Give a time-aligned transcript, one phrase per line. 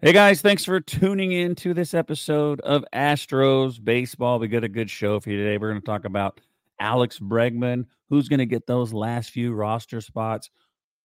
[0.00, 4.38] Hey guys, thanks for tuning in to this episode of Astros Baseball.
[4.38, 5.58] We got a good show for you today.
[5.58, 6.40] We're going to talk about
[6.78, 10.50] Alex Bregman, who's going to get those last few roster spots.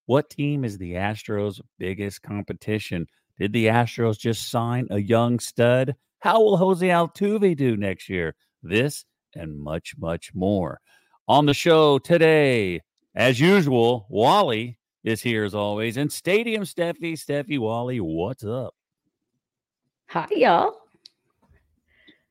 [0.05, 3.07] What team is the Astros' biggest competition?
[3.39, 5.95] Did the Astros just sign a young stud?
[6.19, 8.35] How will Jose Altuve do next year?
[8.61, 10.79] This and much, much more.
[11.27, 12.81] On the show today,
[13.15, 18.75] as usual, Wally is here as always, and Stadium Steffi, Steffi Wally, what's up?
[20.13, 20.77] Hi, y'all.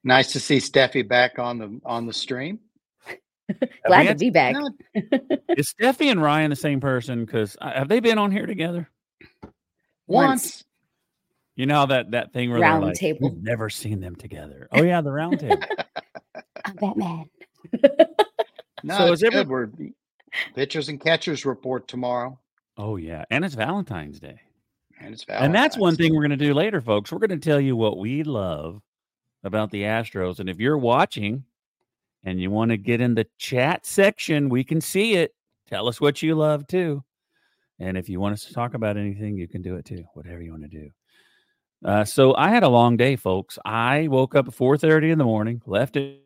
[0.04, 2.60] Nice to see Steffi back on the on the stream.
[3.86, 4.54] Glad to be back.
[4.94, 7.24] is Steffi and Ryan the same person?
[7.24, 8.88] Because uh, have they been on here together?
[10.06, 10.62] Once.
[11.56, 13.30] You know that that thing where round like, table.
[13.30, 14.68] We've never seen them together.
[14.70, 15.58] Oh yeah, the round table.
[16.64, 17.30] I'm Batman.
[18.84, 19.48] no, So so is it's every- good.
[19.48, 19.88] We're
[20.54, 22.38] pitchers and catchers report tomorrow,
[22.78, 24.40] oh yeah, and it's Valentine's Day.
[25.02, 27.10] And it's And that's one thing we're going to do later, folks.
[27.10, 28.80] We're going to tell you what we love
[29.44, 30.38] about the Astros.
[30.38, 31.44] And if you're watching
[32.24, 35.34] and you want to get in the chat section, we can see it.
[35.68, 37.02] Tell us what you love too.
[37.78, 40.04] And if you want us to talk about anything, you can do it too.
[40.14, 40.90] Whatever you want to do.
[41.84, 43.58] Uh, so I had a long day, folks.
[43.64, 46.20] I woke up at 4:30 in the morning, left it.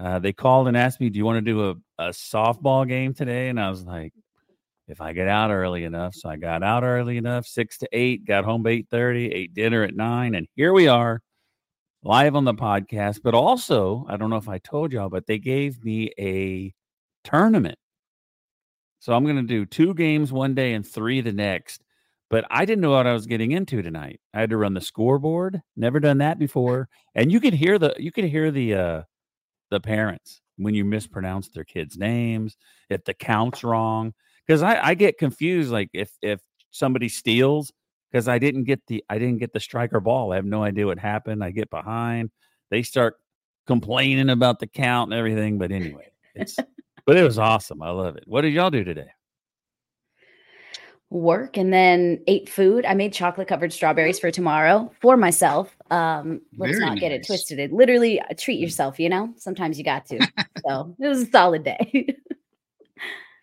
[0.00, 3.14] Uh, they called and asked me, "Do you want to do a, a softball game
[3.14, 4.12] today?" And I was like,
[4.88, 6.14] if I get out early enough.
[6.14, 9.54] So I got out early enough, six to eight, got home by eight thirty, ate
[9.54, 11.20] dinner at nine, and here we are,
[12.02, 13.20] live on the podcast.
[13.22, 16.72] But also, I don't know if I told y'all, but they gave me a
[17.24, 17.78] tournament.
[19.00, 21.84] So I'm going to do two games one day and three the next.
[22.30, 24.20] But I didn't know what I was getting into tonight.
[24.34, 25.62] I had to run the scoreboard.
[25.76, 26.88] Never done that before.
[27.14, 29.02] And you could hear the you could hear the uh
[29.70, 32.56] the parents when you mispronounce their kids' names,
[32.90, 34.12] if the count's wrong
[34.48, 37.70] because I, I get confused like if if somebody steals
[38.10, 40.32] because I didn't get the I didn't get the striker ball.
[40.32, 41.44] I have no idea what happened.
[41.44, 42.30] I get behind.
[42.70, 43.16] They start
[43.66, 45.58] complaining about the count and everything.
[45.58, 46.56] But anyway, it's
[47.06, 47.82] but it was awesome.
[47.82, 48.24] I love it.
[48.26, 49.08] What did y'all do today?
[51.10, 52.84] Work and then ate food.
[52.84, 55.74] I made chocolate covered strawberries for tomorrow for myself.
[55.90, 57.26] Um, let's Very not get it nice.
[57.26, 57.72] twisted.
[57.72, 59.32] Literally uh, treat yourself, you know?
[59.38, 60.18] Sometimes you got to.
[60.68, 62.14] so it was a solid day.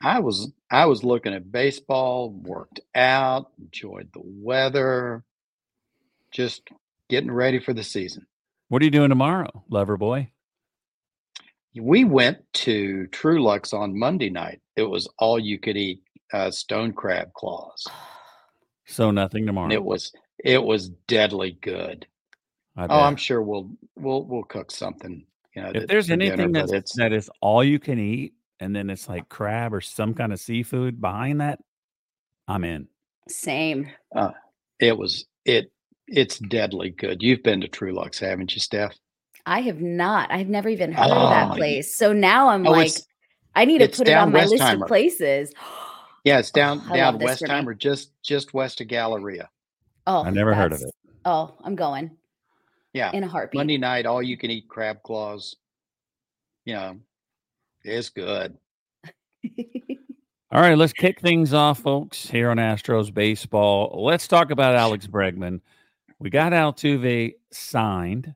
[0.05, 5.23] I was I was looking at baseball, worked out, enjoyed the weather,
[6.29, 6.61] just
[7.09, 8.27] getting ready for the season.
[8.69, 10.29] What are you doing tomorrow, lover boy?
[11.75, 14.61] We went to Truluck's on Monday night.
[14.75, 17.85] It was all you could eat uh, stone crab claws.
[18.87, 19.65] So nothing tomorrow.
[19.65, 22.05] And it was it was deadly good.
[22.77, 25.25] Oh, I'm sure we'll we'll we'll cook something.
[25.55, 28.75] You know, if there's for dinner, anything that's, that is all you can eat, and
[28.75, 31.59] then it's like crab or some kind of seafood behind that,
[32.47, 32.87] I'm in.
[33.27, 33.89] Same.
[34.15, 34.31] Uh,
[34.79, 35.71] it was it
[36.07, 37.23] it's deadly good.
[37.23, 38.95] You've been to Truluck's, haven't you, Steph?
[39.45, 40.31] I have not.
[40.31, 41.95] I've never even heard of that Oh, place.
[41.95, 42.93] So now I'm Oh, like,
[43.55, 45.53] I need to put it on down my list of places.
[46.23, 47.53] yeah, it's oh, down I down love this for me.
[47.53, 49.49] Westheimer, just just west of Galleria.
[50.07, 50.91] Oh, I never heard of it.
[51.25, 52.11] Oh, I'm going
[52.93, 53.59] Yeah, in a heartbeat.
[53.59, 55.55] Monday night, all you can eat crab claws.
[56.65, 56.97] You know,
[57.85, 58.57] it's good.
[60.51, 64.03] All right, let's kick things off, folks, here on Astros baseball.
[64.03, 65.61] Let's talk about Alex Bregman.
[66.19, 68.33] We got Altuve signed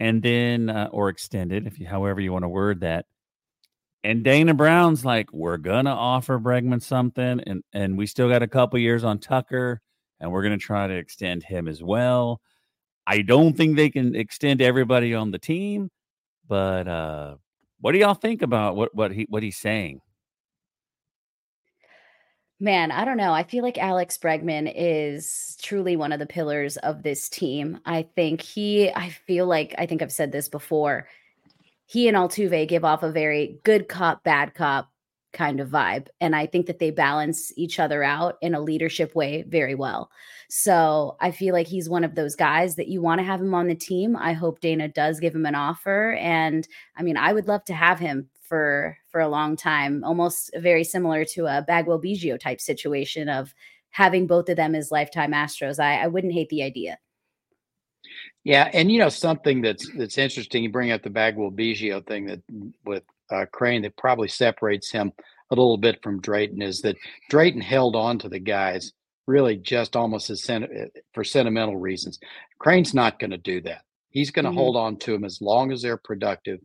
[0.00, 3.06] and then, uh, or extended, if you, however you want to word that.
[4.02, 8.48] And Dana Brown's like, we're gonna offer Bregman something, and and we still got a
[8.48, 9.82] couple years on Tucker,
[10.18, 12.40] and we're gonna try to extend him as well.
[13.06, 15.90] I don't think they can extend everybody on the team,
[16.48, 17.36] but uh,
[17.80, 20.00] what do y'all think about what what he what he's saying?
[22.62, 23.32] Man, I don't know.
[23.32, 27.80] I feel like Alex Bregman is truly one of the pillars of this team.
[27.86, 31.08] I think he, I feel like, I think I've said this before.
[31.86, 34.90] He and Altuve give off a very good cop, bad cop
[35.32, 36.08] kind of vibe.
[36.20, 40.10] And I think that they balance each other out in a leadership way very well.
[40.52, 43.54] So I feel like he's one of those guys that you want to have him
[43.54, 44.16] on the team.
[44.16, 46.14] I hope Dana does give him an offer.
[46.14, 46.66] And
[46.96, 50.82] I mean, I would love to have him for for a long time, almost very
[50.82, 53.54] similar to a Bagwell Biggio type situation of
[53.90, 55.78] having both of them as lifetime Astros.
[55.78, 56.98] I, I wouldn't hate the idea.
[58.42, 60.64] Yeah, and you know something that's that's interesting.
[60.64, 62.40] You bring up the Bagwell Biggio thing that
[62.84, 65.12] with uh, Crane that probably separates him
[65.52, 66.96] a little bit from Drayton is that
[67.28, 68.92] Drayton held on to the guys
[69.30, 72.18] really just almost as sen- for sentimental reasons.
[72.58, 73.82] Crane's not going to do that.
[74.10, 74.54] He's going to Mhm.
[74.56, 76.60] hold on to them as long as they're productive.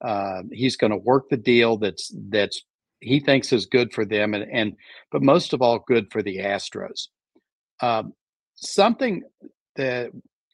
[0.00, 2.62] Uh, he's going to work the deal that's that's
[3.00, 4.76] he thinks is good for them, and and
[5.10, 7.08] but most of all, good for the Astros.
[7.80, 8.14] Um,
[8.54, 9.22] something
[9.76, 10.10] the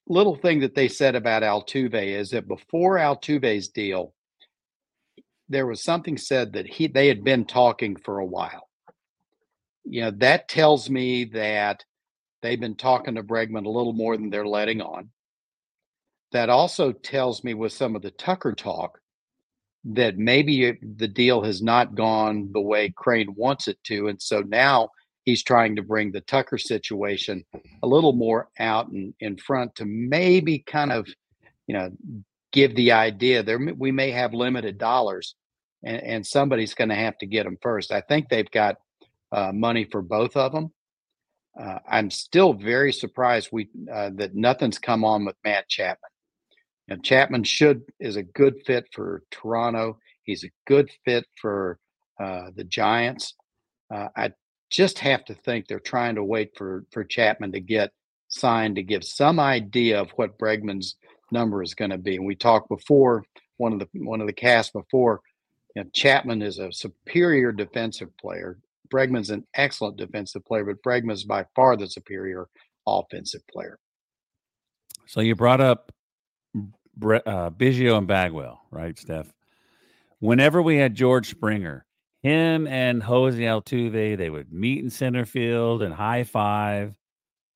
[0.06, 4.14] little thing that they said about Altuve is that before Altuve's deal,
[5.48, 8.67] there was something said that he they had been talking for a while.
[9.88, 11.84] You know, that tells me that
[12.42, 15.10] they've been talking to Bregman a little more than they're letting on.
[16.32, 18.98] That also tells me with some of the Tucker talk
[19.84, 24.08] that maybe the deal has not gone the way Crane wants it to.
[24.08, 24.90] And so now
[25.24, 27.44] he's trying to bring the Tucker situation
[27.82, 31.08] a little more out in, in front to maybe kind of,
[31.66, 31.90] you know,
[32.52, 35.34] give the idea there we may have limited dollars
[35.84, 37.92] and, and somebody's going to have to get them first.
[37.92, 38.76] I think they've got
[39.32, 40.72] uh, money for both of them.
[41.58, 46.10] Uh, I'm still very surprised we uh, that nothing's come on with Matt Chapman.
[46.88, 49.98] And Chapman should is a good fit for Toronto.
[50.22, 51.78] He's a good fit for
[52.20, 53.34] uh, the Giants.
[53.92, 54.32] Uh, I
[54.70, 57.92] just have to think they're trying to wait for for Chapman to get
[58.28, 60.96] signed to give some idea of what Bregman's
[61.30, 62.16] number is going to be.
[62.16, 63.24] And we talked before
[63.56, 65.20] one of the one of the casts before.
[65.74, 68.58] You know, Chapman is a superior defensive player.
[68.88, 72.48] Bregman's an excellent defensive player, but Bregman's by far the superior
[72.86, 73.78] offensive player.
[75.06, 75.92] So you brought up
[76.54, 79.32] uh, Biggio and Bagwell, right, Steph?
[80.20, 81.86] Whenever we had George Springer,
[82.22, 86.94] him and Jose Altuve, they would meet in center field and high five.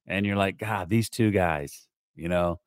[0.06, 2.61] And you're like, God, these two guys, you know.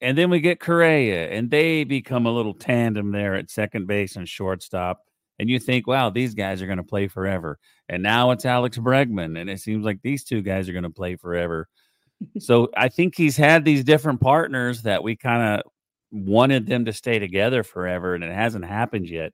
[0.00, 4.16] And then we get Correa, and they become a little tandem there at second base
[4.16, 5.02] and shortstop.
[5.38, 7.58] And you think, wow, these guys are going to play forever.
[7.88, 10.90] And now it's Alex Bregman, and it seems like these two guys are going to
[10.90, 11.68] play forever.
[12.38, 15.72] so I think he's had these different partners that we kind of
[16.10, 19.32] wanted them to stay together forever, and it hasn't happened yet.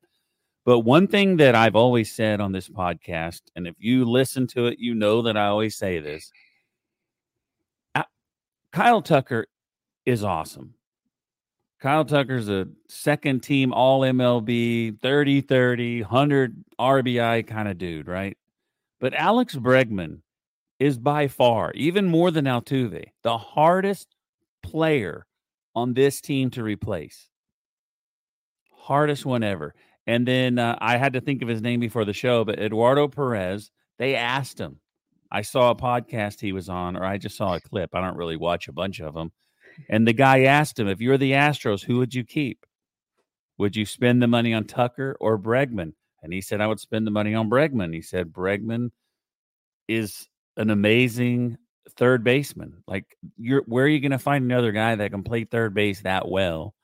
[0.66, 4.66] But one thing that I've always said on this podcast, and if you listen to
[4.66, 6.30] it, you know that I always say this
[8.74, 9.46] Kyle Tucker
[10.04, 10.74] is awesome.
[11.84, 18.38] Kyle Tucker's a second team all MLB, 30 30, 100 RBI kind of dude, right?
[19.00, 20.20] But Alex Bregman
[20.80, 24.08] is by far, even more than Altuve, the hardest
[24.62, 25.26] player
[25.74, 27.28] on this team to replace.
[28.70, 29.74] Hardest one ever.
[30.06, 33.08] And then uh, I had to think of his name before the show, but Eduardo
[33.08, 34.78] Perez, they asked him.
[35.30, 37.94] I saw a podcast he was on, or I just saw a clip.
[37.94, 39.32] I don't really watch a bunch of them.
[39.88, 42.64] And the guy asked him, if you're the Astros, who would you keep?
[43.58, 45.92] Would you spend the money on Tucker or Bregman?
[46.22, 47.94] And he said, I would spend the money on Bregman.
[47.94, 48.90] He said, Bregman
[49.88, 51.58] is an amazing
[51.96, 52.82] third baseman.
[52.86, 53.04] Like,
[53.36, 56.28] you're where are you going to find another guy that can play third base that
[56.28, 56.74] well?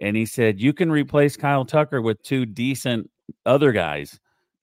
[0.00, 3.10] And he said, You can replace Kyle Tucker with two decent
[3.46, 4.18] other guys.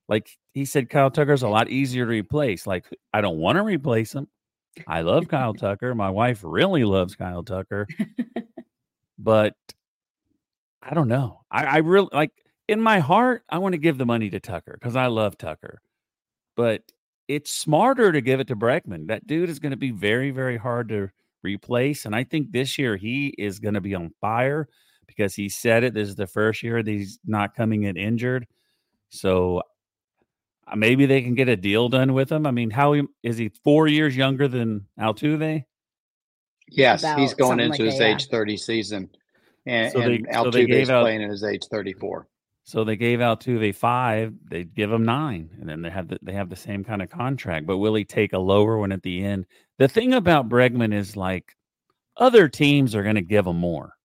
[0.07, 2.65] Like he said, Kyle Tucker's a lot easier to replace.
[2.65, 4.27] Like, I don't want to replace him.
[4.87, 5.93] I love Kyle Tucker.
[5.95, 7.87] My wife really loves Kyle Tucker.
[9.19, 9.53] but
[10.81, 11.41] I don't know.
[11.51, 12.31] I, I really like
[12.67, 15.81] in my heart, I want to give the money to Tucker because I love Tucker.
[16.55, 16.83] But
[17.27, 19.07] it's smarter to give it to Bregman.
[19.07, 21.09] That dude is going to be very, very hard to
[21.43, 22.05] replace.
[22.05, 24.67] And I think this year he is going to be on fire
[25.07, 25.93] because he said it.
[25.93, 28.47] This is the first year that he's not coming in injured.
[29.09, 29.63] So
[30.69, 32.45] Uh, maybe they can get a deal done with him.
[32.45, 35.65] I mean, how is he four years younger than Altuve?
[36.67, 39.09] Yes, About he's going into like his age 30 season.
[39.65, 42.27] And, so they, and Altuve so playing in his age 34.
[42.63, 46.33] So they gave Altuve five, they give him nine, and then they have the, they
[46.33, 47.65] have the same kind of contract.
[47.65, 49.47] But will he take a lower one at the end?
[49.79, 51.55] The thing about Bregman is like
[52.15, 53.95] other teams are going to give him more.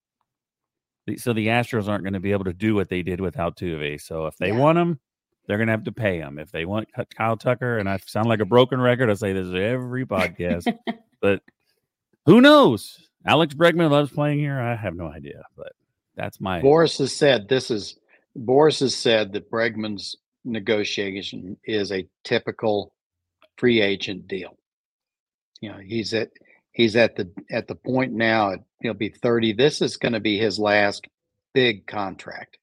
[1.17, 4.01] So the Astros aren't going to be able to do what they did with Altuve.
[4.01, 4.57] So if they yeah.
[4.57, 4.99] want him,
[5.47, 6.39] they're going to have to pay him.
[6.39, 9.47] If they want Kyle Tucker, and I sound like a broken record, I say this
[9.53, 10.73] every podcast,
[11.21, 11.41] but
[12.25, 12.99] who knows?
[13.25, 14.59] Alex Bregman loves playing here.
[14.59, 15.73] I have no idea, but
[16.15, 16.61] that's my.
[16.61, 17.97] Boras has said this is
[18.37, 22.93] Boras has said that Bregman's negotiation is a typical
[23.57, 24.57] free agent deal.
[25.61, 26.31] You know, he's at
[26.71, 28.53] he's at the at the point now.
[28.81, 29.53] He'll be thirty.
[29.53, 31.07] This is going to be his last
[31.53, 32.57] big contract.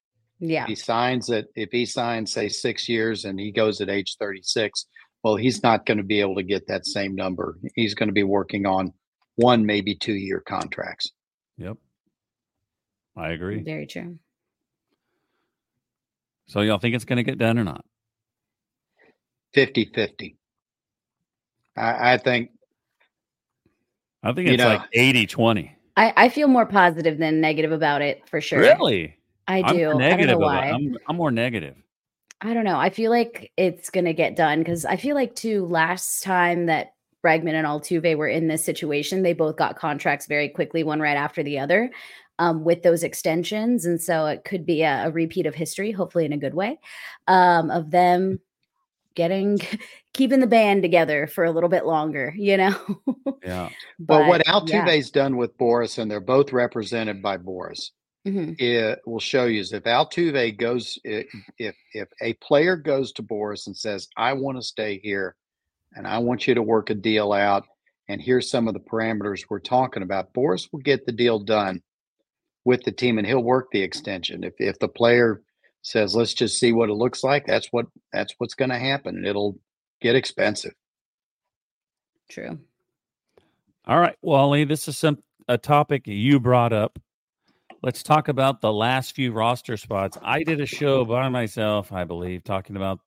[0.45, 0.65] Yeah.
[0.65, 1.47] If he signs it.
[1.55, 4.87] If he signs, say, six years, and he goes at age thirty-six,
[5.23, 7.59] well, he's not going to be able to get that same number.
[7.77, 8.93] He's going to be working on
[9.37, 11.13] one, maybe two-year contracts.
[11.59, 11.77] Yep,
[13.17, 13.63] I agree.
[13.63, 14.19] Very true.
[16.49, 17.85] So y'all think it's going to get done or not?
[19.55, 20.37] 50 50.
[21.77, 22.51] I, I think.
[24.25, 25.77] I think it's know, like 80 20.
[25.97, 28.59] I, I feel more positive than negative about it for sure.
[28.59, 29.19] Really?
[29.47, 29.99] I do.
[29.99, 30.71] I don't know why.
[30.71, 31.77] I'm, I'm more negative.
[32.41, 32.79] I don't know.
[32.79, 36.67] I feel like it's going to get done because I feel like, too, last time
[36.67, 39.23] that Bregman and Altuve were in this situation.
[39.23, 41.91] They both got contracts very quickly, one right after the other,
[42.39, 46.25] um, with those extensions, and so it could be a, a, repeat of history, hopefully
[46.25, 46.81] in a good way,
[47.29, 48.41] um, of them
[49.15, 49.61] getting
[50.15, 52.35] keeping the band together for a little bit longer.
[52.37, 52.77] You know.
[53.45, 53.69] yeah.
[54.01, 55.23] but, well, what Altuve's yeah.
[55.23, 57.91] done with Boras, and they're both represented by Boras.
[58.27, 58.53] Mm-hmm.
[58.59, 61.27] It will show you is if Altuve goes, if
[61.59, 65.35] if a player goes to Boras and says, "I want to stay here,"
[65.95, 67.65] and I want you to work a deal out.
[68.09, 70.33] And here's some of the parameters we're talking about.
[70.35, 71.83] Boras will get the deal done
[72.65, 74.45] with the team and he'll work the extension.
[74.45, 75.43] If if the player
[75.83, 79.25] says, let's just see what it looks like, that's what that's what's gonna happen.
[79.25, 79.59] It'll
[80.01, 80.75] get expensive.
[82.29, 82.59] True.
[83.85, 86.99] All right, Wally, this is some a topic you brought up.
[87.85, 90.17] Let's talk about the last few roster spots.
[90.23, 93.01] I did a show by myself, I believe, talking about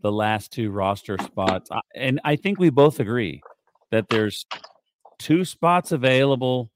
[0.00, 1.68] the last two roster spots.
[1.94, 3.42] And I think we both agree
[3.90, 4.46] that there's
[5.18, 6.70] two spots available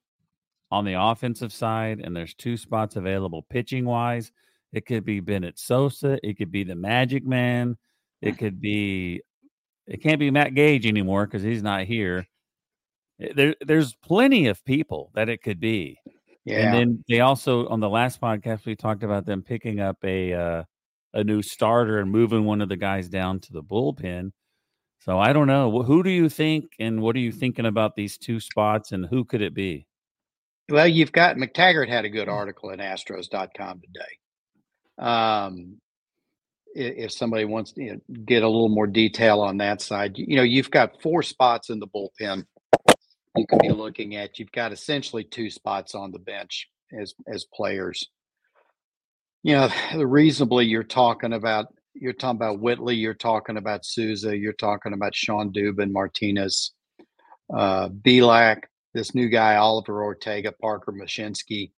[0.70, 4.30] on the offensive side, and there's two spots available pitching wise.
[4.74, 7.78] It could be Bennett Sousa, it could be the Magic Man,
[8.20, 9.22] it could be
[9.86, 12.26] it can't be Matt Gage anymore because he's not here.
[13.18, 15.98] There, there's plenty of people that it could be.
[16.44, 16.66] Yeah.
[16.66, 20.32] And then they also on the last podcast we talked about them picking up a
[20.32, 20.62] uh,
[21.14, 24.32] a new starter and moving one of the guys down to the bullpen.
[25.00, 25.82] So I don't know.
[25.82, 29.24] Who do you think, and what are you thinking about these two spots, and who
[29.24, 29.86] could it be?
[30.68, 35.04] Well, you've got McTaggart had a good article at Astros.com today.
[35.04, 35.78] Um,
[36.74, 40.36] if somebody wants to you know, get a little more detail on that side, you
[40.36, 42.46] know, you've got four spots in the bullpen
[43.36, 44.38] you could be looking at.
[44.38, 48.08] You've got essentially two spots on the bench as as players
[49.42, 54.54] you know, reasonably, you're talking about you're talking about Whitley, you're talking about Sousa, you're
[54.54, 56.72] talking about Shawn Dubin, Martinez,
[57.54, 58.62] uh, Bielak,
[58.94, 61.70] this new guy Oliver Ortega, Parker Mushinski,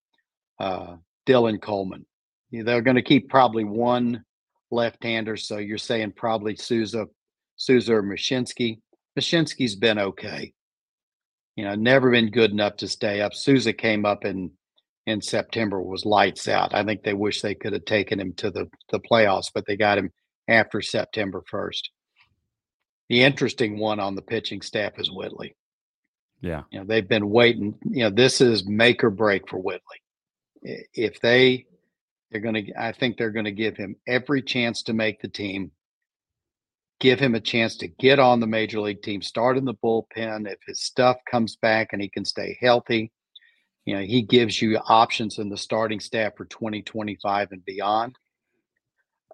[0.61, 0.97] uh,
[1.27, 2.07] Dylan Coleman.
[2.53, 4.25] They're going to keep probably one
[4.71, 7.09] left-hander, so you're saying probably Sousa,
[7.57, 8.79] Sousa or Mushinski.
[9.19, 10.53] Mushinski's been okay.
[11.57, 13.35] You know, never been good enough to stay up.
[13.35, 14.51] Sousa came up in
[15.07, 16.75] in September was lights out.
[16.75, 19.77] I think they wish they could have taken him to the, the playoffs, but they
[19.77, 20.11] got him
[20.49, 21.83] after September 1st.
[23.11, 25.55] The interesting one on the pitching staff is Whitley.
[26.41, 26.63] Yeah.
[26.71, 27.75] You know, they've been waiting.
[27.85, 30.01] You know, this is make or break for Whitley.
[30.63, 31.67] If they,
[32.31, 35.29] they're going to, I think they're going to give him every chance to make the
[35.29, 35.71] team,
[37.01, 40.51] give him a chance to get on the major league team, start in the bullpen.
[40.51, 43.13] If his stuff comes back and he can stay healthy,
[43.85, 48.17] you know, he gives you options in the starting staff for 2025 and beyond.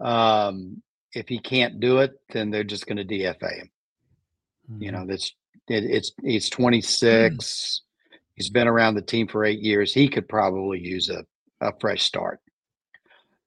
[0.01, 3.71] Um, if he can't do it, then they're just going to DFA him.
[4.71, 4.83] Mm-hmm.
[4.83, 5.33] You know, that's
[5.69, 7.03] it, it's he's 26.
[7.05, 8.17] Mm-hmm.
[8.35, 9.93] He's been around the team for eight years.
[9.93, 11.25] He could probably use a,
[11.61, 12.41] a fresh start.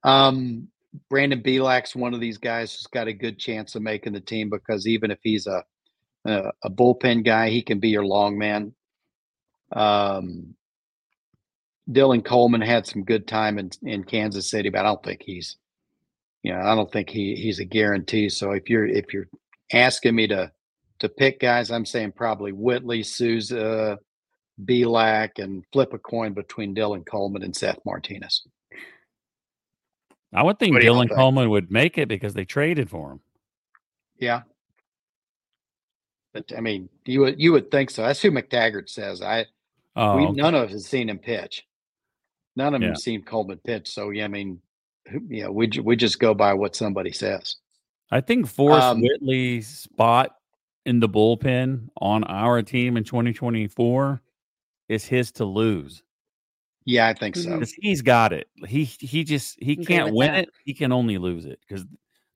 [0.04, 0.68] Um,
[1.10, 4.50] Brandon Bielak's one of these guys who's got a good chance of making the team
[4.50, 5.64] because even if he's a
[6.26, 8.74] a, a bullpen guy, he can be your long man.
[9.72, 10.56] Um,
[11.90, 15.58] Dylan Coleman had some good time in, in Kansas City, but I don't think he's,
[16.42, 18.30] you know, I don't think he he's a guarantee.
[18.30, 19.28] So if you're if you're
[19.74, 20.52] asking me to
[21.00, 24.00] to pick guys, I'm saying probably Whitley, Sousa,
[24.64, 28.44] Bielak, and flip a coin between Dylan Coleman and Seth Martinez.
[30.34, 31.14] I would think Dylan think?
[31.14, 33.20] Coleman would make it because they traded for him.
[34.18, 34.42] Yeah.
[36.34, 38.04] But I mean, you would you would think so.
[38.04, 39.22] That's who McTaggart says.
[39.22, 39.46] I
[39.96, 40.42] oh, we okay.
[40.42, 41.66] none of us has seen him pitch.
[42.56, 42.96] None of them yeah.
[42.96, 43.90] seen Coleman pitch.
[43.90, 44.60] So yeah, I mean,
[45.28, 47.58] you know, we we just go by what somebody says.
[48.12, 50.36] I think Forrest um, Whitley's spot
[50.86, 54.22] in the bullpen on our team in 2024
[54.90, 56.04] is his to lose.
[56.86, 57.62] Yeah, I think so.
[57.78, 58.48] He's got it.
[58.68, 60.44] He he just he can't win that.
[60.44, 60.50] it.
[60.66, 61.86] He can only lose it because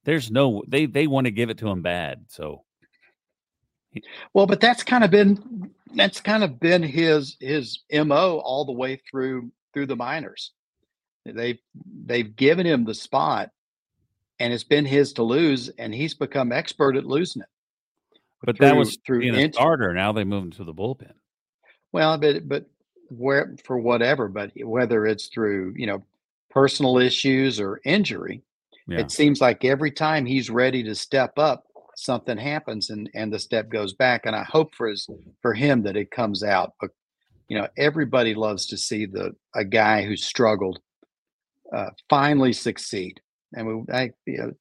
[0.05, 2.25] there's no they they want to give it to him bad.
[2.29, 2.63] So
[4.33, 8.71] well, but that's kind of been that's kind of been his his mo all the
[8.71, 10.51] way through through the minors.
[11.25, 11.59] They've
[12.05, 13.51] they've given him the spot,
[14.39, 17.49] and it's been his to lose, and he's become expert at losing it.
[18.43, 19.93] But through, that was through being a starter.
[19.93, 21.13] Now they move him to the bullpen.
[21.91, 22.65] Well, but but
[23.09, 26.03] where for whatever, but whether it's through you know
[26.49, 28.41] personal issues or injury,
[28.87, 28.99] yeah.
[28.99, 33.39] it seems like every time he's ready to step up, something happens and and the
[33.39, 34.25] step goes back.
[34.25, 35.07] And I hope for his
[35.41, 36.73] for him that it comes out.
[36.79, 36.91] But
[37.47, 40.79] you know, everybody loves to see the a guy who struggled
[41.73, 43.19] uh, finally succeed.
[43.53, 44.51] And we, I, you know,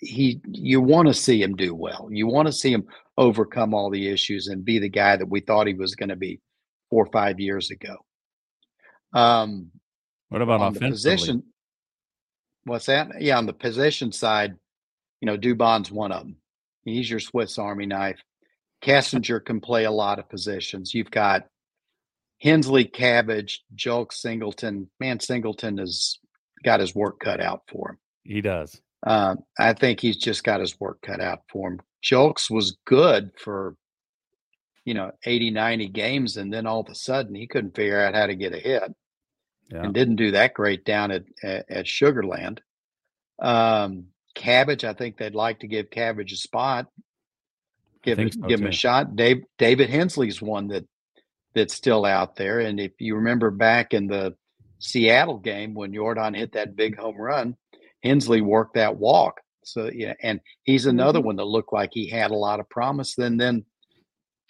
[0.00, 2.08] he, you want to see him do well.
[2.10, 5.40] You want to see him overcome all the issues and be the guy that we
[5.40, 6.40] thought he was going to be
[6.90, 7.96] four or five years ago.
[9.12, 9.70] Um,
[10.28, 11.42] what about on the position?
[12.64, 13.20] What's that?
[13.20, 14.56] Yeah, on the position side,
[15.20, 16.36] you know, Dubon's one of them.
[16.84, 18.20] He's your Swiss Army knife.
[18.82, 20.94] Kessinger can play a lot of positions.
[20.94, 21.46] You've got
[22.40, 24.90] Hensley, Cabbage, Julks, Singleton.
[25.00, 26.18] Man, Singleton has
[26.64, 27.98] got his work cut out for him.
[28.24, 28.80] He does.
[29.06, 31.80] Uh, I think he's just got his work cut out for him.
[32.04, 33.76] Julks was good for,
[34.86, 38.14] you know, 80, 90 games, and then all of a sudden he couldn't figure out
[38.14, 38.94] how to get a hit
[39.70, 39.82] yeah.
[39.82, 42.60] and didn't do that great down at, at, at Sugarland.
[43.42, 46.86] Um, Cabbage, I think they'd like to give Cabbage a spot,
[48.02, 49.16] give, it, so give him a shot.
[49.16, 50.86] Dave, David Hensley's one that
[51.54, 52.60] that's still out there.
[52.60, 54.36] And if you remember back in the
[54.78, 57.56] Seattle game when jordan hit that big home run,
[58.04, 59.40] Hensley worked that walk.
[59.64, 61.26] So yeah, and he's another mm-hmm.
[61.26, 63.16] one that looked like he had a lot of promise.
[63.16, 63.64] Then then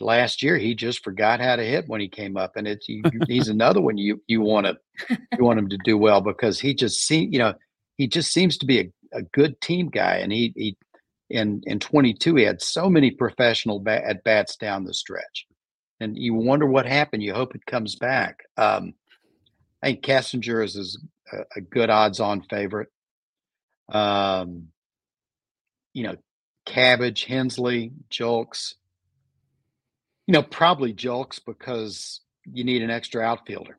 [0.01, 2.87] last year he just forgot how to hit when he came up, and it's
[3.29, 4.77] he's another one you you want to
[5.39, 7.55] you want him to do well because he just see you know
[7.97, 10.77] he just seems to be a, a good team guy, and he he
[11.31, 15.47] in in 22 he had so many professional bat, at bats down the stretch,
[16.01, 17.23] and you wonder what happened.
[17.23, 18.41] You hope it comes back.
[18.57, 18.95] Um,
[19.83, 22.89] I think Kessinger is, is a, a good odds-on favorite.
[23.89, 24.69] Um,
[25.93, 26.17] you know,
[26.67, 28.75] Cabbage, Hensley, Julks.
[30.27, 32.21] You know, probably Julks because
[32.53, 33.79] you need an extra outfielder.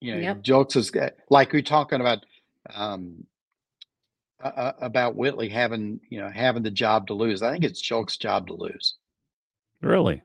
[0.00, 0.42] You know, yep.
[0.42, 0.90] Julks is
[1.30, 2.26] like we're talking about
[2.74, 3.24] um,
[4.42, 7.42] uh, about Whitley having you know having the job to lose.
[7.42, 8.96] I think it's Julks' job to lose.
[9.80, 10.22] Really?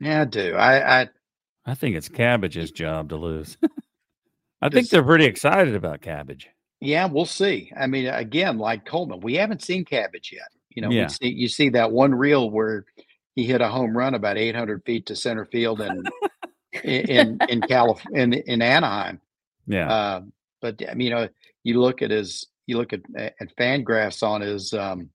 [0.00, 0.54] Yeah, I do.
[0.54, 1.08] I I,
[1.66, 3.56] I think it's Cabbage's job to lose.
[4.62, 6.48] I think they're pretty excited about Cabbage.
[6.80, 7.72] Yeah, we'll see.
[7.76, 10.48] I mean, again, like Coleman, we haven't seen Cabbage yet.
[10.74, 11.06] You know, yeah.
[11.08, 12.84] see, you see that one reel where
[13.34, 16.08] he hit a home run about 800 feet to center field and
[16.84, 19.20] in in California in, in Anaheim.
[19.66, 19.92] Yeah.
[19.92, 20.20] Uh,
[20.60, 21.28] but I mean, you know,
[21.64, 25.10] you look at his you look at at Fangraphs on his um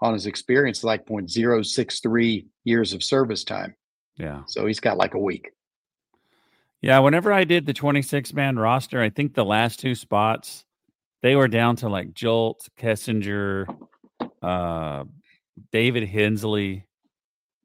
[0.00, 3.74] on his experience, like point zero six three years of service time.
[4.16, 4.42] Yeah.
[4.46, 5.50] So he's got like a week.
[6.80, 10.64] Yeah, whenever I did the 26 man roster, I think the last two spots
[11.22, 13.66] they were down to like Julks, Kessinger,
[14.42, 15.04] uh,
[15.70, 16.86] David Hensley,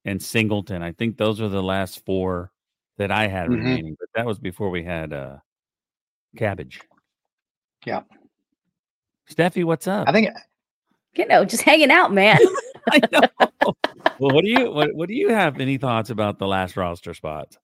[0.07, 0.81] and Singleton.
[0.81, 2.51] I think those are the last four
[2.97, 3.59] that I had mm-hmm.
[3.59, 5.37] remaining, but that was before we had uh,
[6.35, 6.81] Cabbage.
[7.85, 8.01] Yeah.
[9.29, 10.07] Steffi, what's up?
[10.07, 10.29] I think
[11.15, 12.37] you know, just hanging out, man.
[12.91, 13.21] I know.
[14.19, 17.13] well, what do you what, what do you have any thoughts about the last roster
[17.13, 17.57] spots?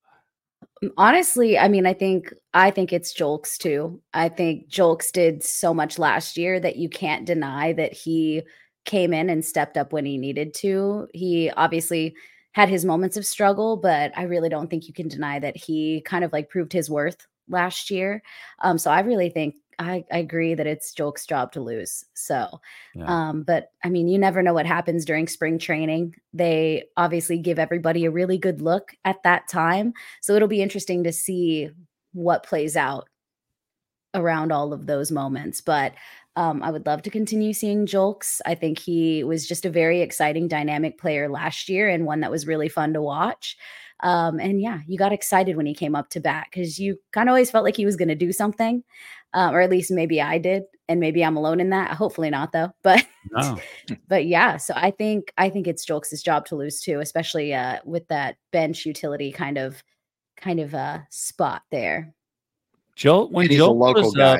[0.97, 4.01] Honestly, I mean, I think I think it's Julks too.
[4.13, 8.43] I think Julks did so much last year that you can't deny that he
[8.85, 11.07] came in and stepped up when he needed to.
[11.13, 12.15] He obviously
[12.53, 16.01] had his moments of struggle, but I really don't think you can deny that he
[16.01, 18.21] kind of like proved his worth last year.
[18.59, 22.05] Um, so I really think I, I, agree that it's Julks' job to lose.
[22.13, 22.61] So,
[22.93, 23.05] yeah.
[23.07, 26.15] um, but I mean, you never know what happens during spring training.
[26.31, 29.93] They obviously give everybody a really good look at that time.
[30.21, 31.71] So it'll be interesting to see
[32.13, 33.09] what plays out
[34.13, 35.59] around all of those moments.
[35.59, 35.93] But
[36.35, 38.41] um, I would love to continue seeing Julks.
[38.45, 42.31] I think he was just a very exciting, dynamic player last year and one that
[42.31, 43.55] was really fun to watch.
[43.99, 47.29] Um, and yeah, you got excited when he came up to bat because you kind
[47.29, 48.83] of always felt like he was going to do something,
[49.33, 51.91] um, or at least maybe I did, and maybe I'm alone in that.
[51.91, 52.71] Hopefully not, though.
[52.83, 53.59] But no.
[54.09, 57.79] but yeah, so I think I think it's Julks' job to lose too, especially uh,
[57.85, 59.81] with that bench utility kind of
[60.35, 62.13] kind of uh, spot there.
[62.95, 64.33] Jolt when he's a local guy.
[64.33, 64.39] Up,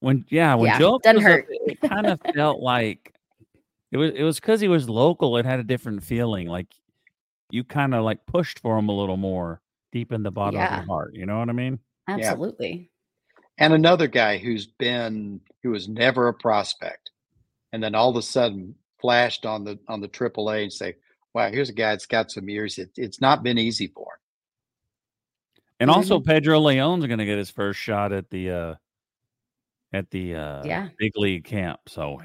[0.00, 1.44] when yeah, when yeah, Jolt doesn't hurt.
[1.44, 3.14] Up, it kind of felt like
[3.90, 5.36] it was it was because he was local.
[5.36, 6.46] It had a different feeling.
[6.48, 6.68] Like
[7.50, 9.60] you kind of like pushed for him a little more
[9.92, 10.80] deep in the bottom yeah.
[10.80, 11.14] of your heart.
[11.14, 11.78] You know what I mean?
[12.08, 12.70] Absolutely.
[12.70, 13.44] Yeah.
[13.58, 17.10] And another guy who's been who was never a prospect,
[17.72, 20.94] and then all of a sudden flashed on the on the AAA and say,
[21.34, 24.18] "Wow, here's a guy that's got some years." It, it's not been easy for him.
[25.80, 26.30] And also, mm-hmm.
[26.30, 28.74] Pedro Leon's going to get his first shot at the uh
[29.92, 30.88] at the uh yeah.
[30.98, 31.80] big league camp.
[31.86, 32.18] So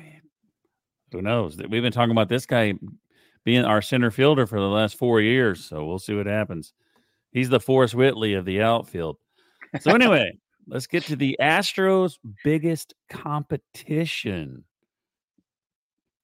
[1.11, 1.57] who knows?
[1.57, 2.73] We've been talking about this guy
[3.45, 5.63] being our center fielder for the last four years.
[5.63, 6.73] So we'll see what happens.
[7.31, 9.17] He's the Forrest Whitley of the outfield.
[9.81, 10.31] So anyway,
[10.67, 14.63] let's get to the Astros' biggest competition.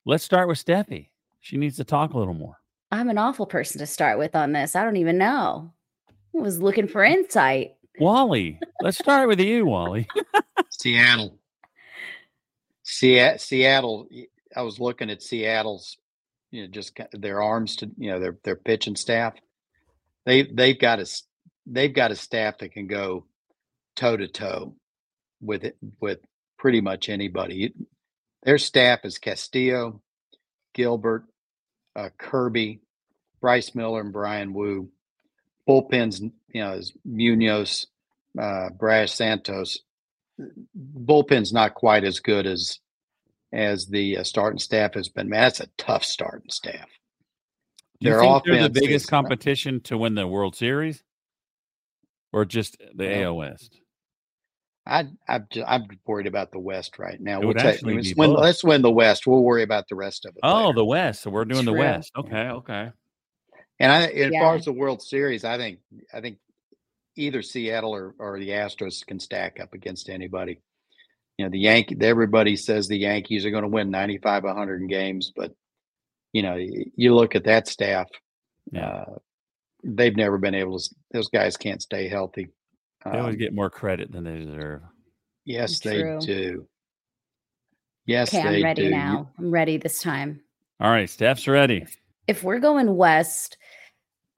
[0.05, 1.09] Let's start with Steffi.
[1.41, 2.57] She needs to talk a little more.
[2.91, 4.75] I'm an awful person to start with on this.
[4.75, 5.71] I don't even know.
[6.35, 7.73] I was looking for insight.
[7.99, 10.07] Wally, let's start with you, Wally.
[10.69, 11.37] Seattle.
[12.83, 14.07] Seattle.
[14.55, 15.97] I was looking at Seattle's
[16.51, 19.33] you know, just their arms to you know their their pitching staff.
[20.25, 21.05] They they've got a
[21.65, 23.25] they've got a staff that can go
[23.95, 24.75] toe to toe
[25.41, 26.19] with it with
[26.57, 27.73] pretty much anybody.
[28.43, 30.01] Their staff is Castillo,
[30.73, 31.25] Gilbert,
[31.95, 32.79] uh, Kirby,
[33.41, 34.89] Bryce Miller, and Bryan Woo.
[35.67, 37.87] Bullpens, you know, is Munoz,
[38.39, 39.79] uh, Brash Santos.
[40.75, 42.79] Bullpen's not quite as good as
[43.51, 45.29] as the uh, starting staff has been.
[45.29, 46.87] Man, that's a tough starting staff.
[47.99, 51.03] Do you Their think they're the biggest is, competition to win the World Series,
[52.31, 53.79] or just the AL West?
[54.85, 57.41] I, I'm I'm worried about the West right now.
[57.41, 59.27] We'll take, let's, win, let's win the West.
[59.27, 60.39] We'll worry about the rest of it.
[60.41, 60.73] Oh, later.
[60.75, 61.21] the West.
[61.21, 62.11] So we're doing the West.
[62.17, 62.91] Okay, okay.
[63.79, 64.41] And I, as yeah.
[64.41, 65.79] far as the World Series, I think
[66.13, 66.37] I think
[67.15, 70.61] either Seattle or, or the Astros can stack up against anybody.
[71.37, 71.97] You know, the Yankee.
[72.01, 75.53] Everybody says the Yankees are going to win 95, 100 games, but
[76.33, 78.07] you know, you look at that staff.
[78.71, 78.85] Yeah.
[78.85, 79.15] Uh,
[79.83, 80.89] they've never been able to.
[81.11, 82.49] Those guys can't stay healthy.
[83.05, 84.81] They always um, get more credit than they deserve.
[85.45, 86.19] Yes, True.
[86.19, 86.67] they do.
[88.05, 88.89] Yes, okay, I'm ready do.
[88.89, 89.29] now.
[89.37, 90.41] I'm ready this time.
[90.79, 91.85] All right, Steph's ready.
[92.27, 93.57] If we're going west,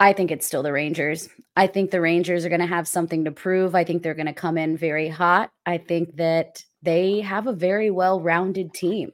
[0.02, 1.30] I think it's still the Rangers.
[1.56, 3.76] I think the Rangers are going to have something to prove.
[3.76, 5.52] I think they're going to come in very hot.
[5.66, 9.12] I think that they have a very well rounded team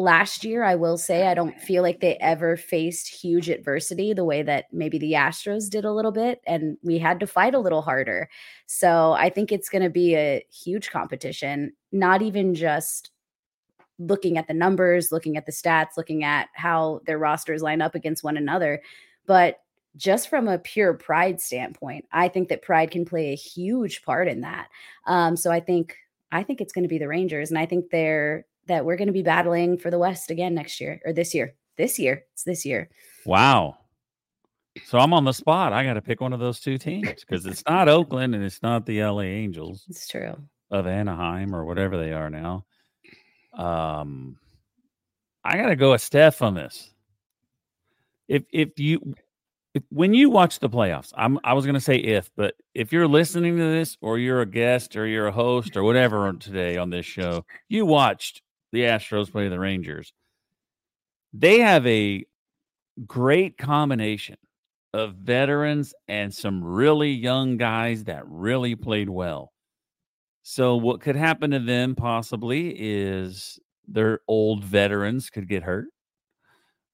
[0.00, 4.24] last year, I will say, I don't feel like they ever faced huge adversity the
[4.24, 6.40] way that maybe the Astros did a little bit.
[6.46, 8.28] And we had to fight a little harder.
[8.66, 13.10] So I think it's going to be a huge competition, not even just
[13.98, 17.94] looking at the numbers, looking at the stats, looking at how their rosters line up
[17.94, 18.80] against one another,
[19.26, 19.58] but
[19.96, 24.28] just from a pure pride standpoint, I think that pride can play a huge part
[24.28, 24.68] in that.
[25.06, 25.96] Um, so I think
[26.32, 29.08] I think it's going to be the Rangers, and I think they're that we're going
[29.08, 31.54] to be battling for the West again next year or this year.
[31.76, 32.90] This year, it's this year.
[33.24, 33.78] Wow.
[34.84, 35.72] So I'm on the spot.
[35.72, 38.62] I got to pick one of those two teams because it's not Oakland and it's
[38.62, 39.84] not the LA Angels.
[39.88, 40.36] It's true.
[40.70, 42.64] Of Anaheim or whatever they are now.
[43.54, 44.36] Um,
[45.42, 46.90] I got to go with Steph on this.
[48.28, 49.14] If if you
[49.74, 52.92] if, when you watch the playoffs, I'm I was going to say if, but if
[52.92, 56.76] you're listening to this or you're a guest or you're a host or whatever today
[56.76, 60.12] on this show, you watched the Astros play the Rangers.
[61.32, 62.24] They have a
[63.06, 64.36] great combination
[64.92, 69.52] of veterans and some really young guys that really played well.
[70.42, 75.86] So, what could happen to them possibly is their old veterans could get hurt.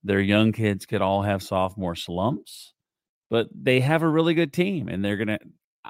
[0.06, 2.72] Their young kids could all have sophomore slumps,
[3.28, 5.38] but they have a really good team and they're going to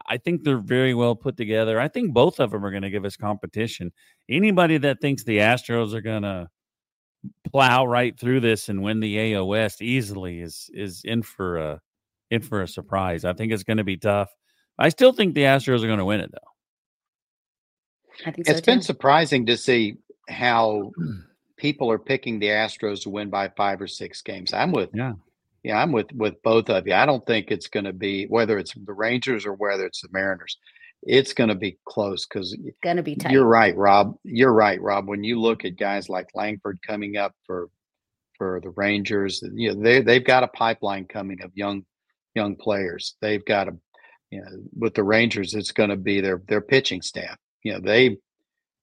[0.07, 1.81] I think they're very well put together.
[1.81, 3.92] I think both of them are going to give us competition.
[4.29, 6.48] Anybody that thinks the Astros are going to
[7.50, 11.81] plow right through this and win the AL West easily is is in for a
[12.31, 13.24] in for a surprise.
[13.24, 14.31] I think it's going to be tough.
[14.79, 16.38] I still think the Astros are going to win it though.
[18.26, 19.96] I think it's so been surprising to see
[20.29, 20.90] how
[21.57, 24.53] people are picking the Astros to win by five or six games.
[24.53, 25.14] I'm with yeah.
[25.62, 26.95] Yeah, I'm with with both of you.
[26.95, 30.09] I don't think it's going to be whether it's the Rangers or whether it's the
[30.12, 30.59] Mariners.
[31.03, 33.33] It's going to be close because it's going to be tight.
[33.33, 34.16] You're right, Rob.
[34.23, 35.09] You're right, Rob.
[35.09, 37.69] When you look at guys like Langford coming up for
[38.38, 41.85] for the Rangers, you know they they've got a pipeline coming of young
[42.37, 43.16] young players.
[43.21, 43.77] They've got a
[44.31, 47.38] you know with the Rangers, it's going to be their their pitching staff.
[47.64, 48.19] You know they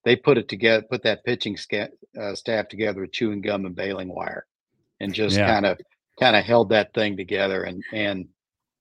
[0.06, 1.90] they put it together, put that pitching sca-
[2.20, 4.46] uh, staff together with chewing gum and baling wire,
[5.00, 5.48] and just yeah.
[5.48, 5.80] kind of
[6.20, 8.28] kind of held that thing together and and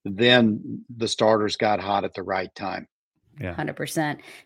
[0.05, 2.87] then the starters got hot at the right time.
[3.39, 3.55] Yeah.
[3.55, 3.97] 100%.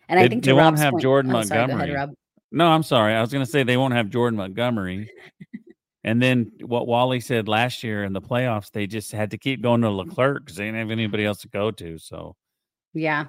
[0.08, 1.94] And they, I think they won't have point, Jordan oh, Montgomery.
[1.94, 2.10] Ahead,
[2.50, 3.14] no, I'm sorry.
[3.14, 5.10] I was going to say they won't have Jordan Montgomery.
[6.04, 9.62] and then what Wally said last year in the playoffs, they just had to keep
[9.62, 11.98] going to Leclerc because they didn't have anybody else to go to.
[11.98, 12.36] So,
[12.94, 13.26] yeah.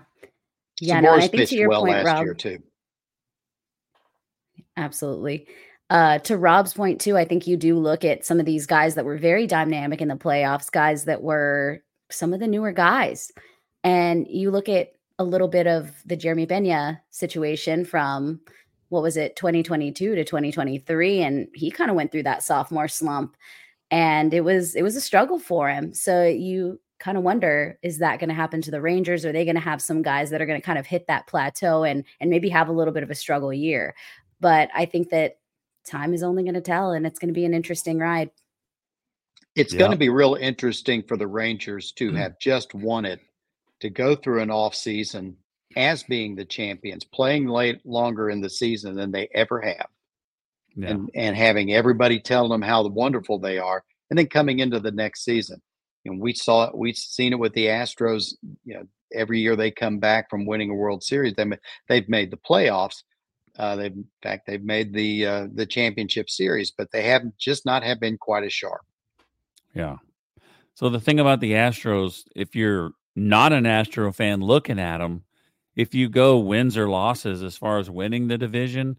[0.79, 2.59] Yeah, no, I think to your well point, Rob, too.
[4.79, 5.45] Absolutely.
[5.89, 8.95] Uh, to Rob's point too, I think you do look at some of these guys
[8.95, 13.31] that were very dynamic in the playoffs, guys that were some of the newer guys,
[13.83, 18.39] and you look at a little bit of the Jeremy Peña situation from
[18.87, 23.35] what was it 2022 to 2023 and he kind of went through that sophomore slump
[23.91, 25.93] and it was it was a struggle for him.
[25.93, 29.25] So you kind of wonder is that going to happen to the rangers?
[29.25, 31.27] Are they going to have some guys that are going to kind of hit that
[31.27, 33.95] plateau and and maybe have a little bit of a struggle year
[34.39, 35.39] but i think that
[35.89, 38.29] time is only going to tell, and it's going to be an interesting ride.
[39.55, 42.17] It's going to be real interesting for the Rangers to mm.
[42.17, 43.19] have just won it
[43.81, 45.37] to go through an off season
[45.75, 49.87] as being the champions, playing late longer in the season than they ever have.
[50.75, 50.89] Yeah.
[50.89, 54.91] and and having everybody telling them how wonderful they are, and then coming into the
[54.91, 55.61] next season.
[56.05, 56.77] And we saw it.
[56.77, 58.35] We've seen it with the Astros.
[58.63, 61.55] You know, every year they come back from winning a World Series, they ma-
[61.87, 63.03] they've made the playoffs.
[63.59, 67.65] Uh, they've in fact they've made the uh, the championship series, but they haven't just
[67.65, 68.81] not have been quite as sharp.
[69.75, 69.97] Yeah.
[70.75, 75.23] So the thing about the Astros, if you're not an Astro fan looking at them,
[75.75, 78.95] if you go wins or losses as far as winning the division,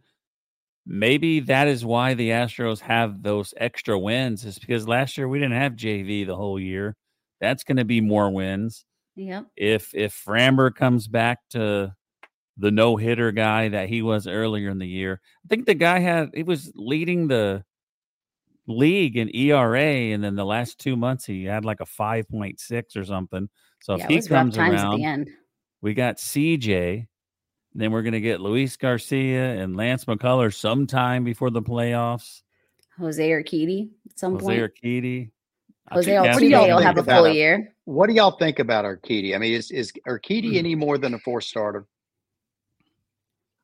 [0.84, 4.44] maybe that is why the Astros have those extra wins.
[4.44, 6.96] Is because last year we didn't have JV the whole year.
[7.40, 8.84] That's going to be more wins.
[9.16, 9.46] Yep.
[9.56, 11.94] If if Framber comes back to
[12.60, 15.98] the no hitter guy that he was earlier in the year, I think the guy
[15.98, 17.64] had he was leading the
[18.66, 19.80] league in ERA,
[20.12, 23.48] and then the last two months he had like a five point six or something.
[23.82, 25.30] So yeah, if it he was rough comes times at around, the end.
[25.80, 27.06] we got CJ.
[27.74, 32.42] Then we're gonna get Luis Garcia and Lance McCullers sometime before the playoffs.
[32.98, 34.58] Jose Urquidy at some Jose point.
[34.60, 35.30] Urquidy.
[35.88, 37.34] I Jose think that's do Altuve y'all will have a full it?
[37.34, 37.74] year.
[37.84, 39.34] What do y'all think about Urquidy?
[39.34, 40.10] I mean, is is Hmm.
[40.12, 41.86] Urquidy any more than a four starter?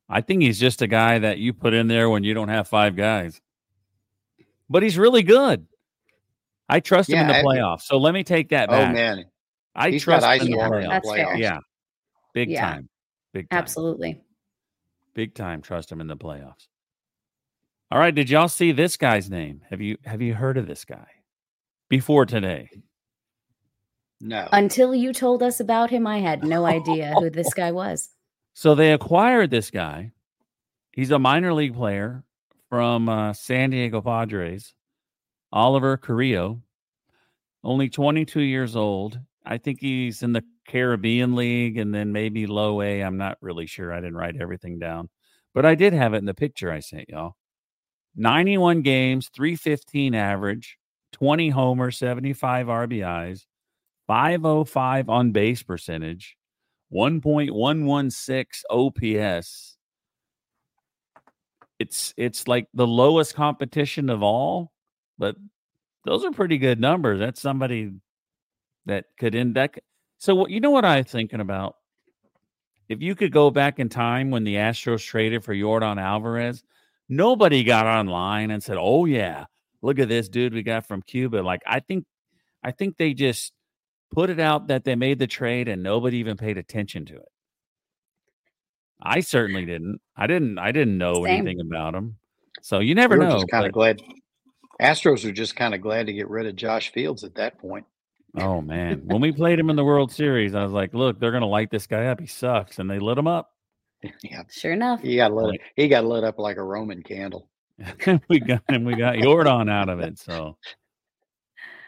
[0.09, 2.69] I think he's just a guy that you put in there when you don't have
[2.69, 3.41] five guys.
[4.69, 5.67] But he's really good.
[6.69, 7.83] I trust him in the I- playoffs.
[7.83, 8.91] So let me take that oh, back.
[8.91, 9.25] Oh man,
[9.75, 11.03] I he's trust him in the water in the playoffs.
[11.03, 11.37] That's fair.
[11.37, 11.59] Yeah.
[12.35, 12.61] Big Yeah.
[12.61, 12.89] time.
[13.33, 13.59] Big time.
[13.59, 14.21] Absolutely.
[15.15, 15.63] Big time.
[15.63, 16.67] Trust him in the playoffs.
[17.91, 18.15] All right.
[18.15, 19.63] Did y'all see this guy's name?
[19.71, 21.07] Have you have you heard of this guy
[21.89, 22.69] before today?
[24.21, 24.49] No.
[24.53, 28.09] Until you told us about him, I had no idea who this guy was.
[28.57, 30.13] So they acquired this guy.
[30.91, 32.25] He's a minor league player
[32.71, 34.75] from uh, San Diego Padres,
[35.53, 36.63] Oliver Carrillo,
[37.63, 39.21] only 22 years old.
[39.45, 43.03] I think he's in the Caribbean League and then maybe low A.
[43.03, 43.93] I'm not really sure.
[43.93, 45.11] I didn't write everything down,
[45.53, 47.37] but I did have it in the picture I sent y'all.
[48.17, 50.79] 91 games, 315 average,
[51.13, 53.45] 20 homers, 75 RBIs,
[54.07, 56.36] 505 on base percentage,
[56.93, 59.77] 1.116 OPS.
[61.79, 64.73] It's it's like the lowest competition of all,
[65.19, 65.37] but
[66.05, 67.19] those are pretty good numbers.
[67.19, 67.93] That's somebody
[68.87, 69.79] that could that.
[70.19, 71.77] So what you know what I'm thinking about?
[72.89, 76.63] If you could go back in time when the Astros traded for Yordan Alvarez,
[77.09, 79.47] nobody got online and said, "Oh yeah,
[79.83, 82.07] look at this dude we got from Cuba." Like I think,
[82.63, 83.53] I think they just
[84.13, 87.29] put it out that they made the trade and nobody even paid attention to it.
[89.01, 90.01] I certainly didn't.
[90.17, 90.59] I didn't.
[90.59, 91.27] I didn't know Same.
[91.47, 92.17] anything about him.
[92.63, 93.33] So you never we know.
[93.33, 94.01] just kind but- of glad.
[94.81, 97.87] Astros are just kind of glad to get rid of Josh Fields at that point.
[98.39, 101.33] oh man, when we played him in the World Series, I was like, "Look, they're
[101.33, 102.21] gonna light this guy up.
[102.21, 103.53] He sucks," and they lit him up.
[104.23, 105.01] yeah, Sure enough.
[105.01, 105.47] he got lit.
[105.49, 105.61] Right.
[105.77, 107.49] He got lit up like a Roman candle.
[108.29, 108.85] we got him.
[108.85, 110.19] We got Yordan out of it.
[110.19, 110.59] So,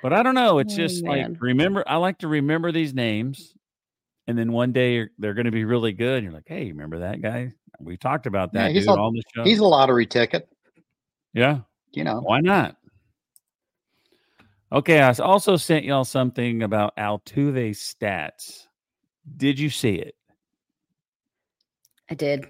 [0.03, 0.59] but I don't know.
[0.59, 1.33] It's Oh, just man.
[1.33, 1.85] like remember.
[1.87, 3.55] I like to remember these names,
[4.27, 6.23] and then one day you're- they're going to be really good.
[6.23, 7.53] You're like, hey, remember that guy?
[7.81, 9.45] We talked about Yeah, that he's dude a- on the show.
[9.45, 10.49] He's a lottery ticket.
[11.33, 11.61] yeah.
[11.93, 12.77] You know, Why not?
[14.71, 18.67] Okay, I also sent y'all something about Altuve stats.
[19.37, 20.15] Did you see it?
[22.11, 22.47] I did.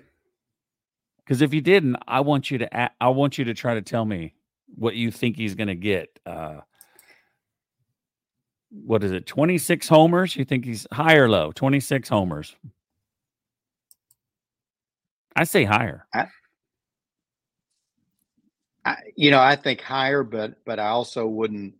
[1.18, 4.04] Because if you didn't, I want you to I want you to try to tell
[4.04, 4.34] me
[4.74, 6.08] what you think he's going to get.
[6.26, 6.60] Uh,
[8.70, 9.26] what is it?
[9.26, 10.36] Twenty six homers?
[10.36, 11.52] You think he's high or low?
[11.52, 12.54] Twenty six homers.
[15.36, 16.04] I say higher.
[16.12, 16.26] I,
[19.16, 21.74] you know, I think higher, but but I also wouldn't.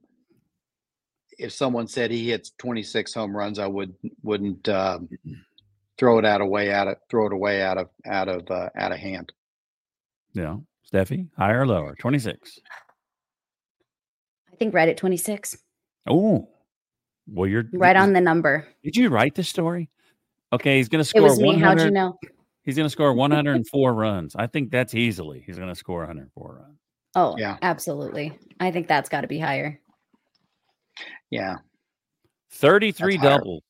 [1.39, 5.09] If someone said he hits 26 home runs, I would wouldn't um,
[5.97, 8.93] throw it out away out of throw it away out of out of uh, out
[8.93, 9.33] of hand.
[10.35, 10.57] Yeah,
[10.93, 11.95] Steffi, higher or lower?
[11.97, 12.59] Twenty six.
[14.53, 15.57] I think right at 26.
[16.09, 16.49] Oh,
[17.31, 18.67] well, you're Right on the number.
[18.83, 19.89] Did you write the story?
[20.53, 21.23] Okay, he's going to It score.
[21.23, 21.59] was me.
[21.59, 22.19] How'd you know?
[22.63, 24.35] He's going to score 104 runs.
[24.37, 25.43] I think that's easily.
[25.47, 26.79] He's going to score 104 runs.
[27.15, 27.57] Oh, Yeah.
[27.63, 28.39] absolutely.
[28.61, 29.81] I think that's got to be higher.
[31.31, 31.57] Yeah,
[32.53, 33.39] 33 That's higher.
[33.39, 33.63] doubles.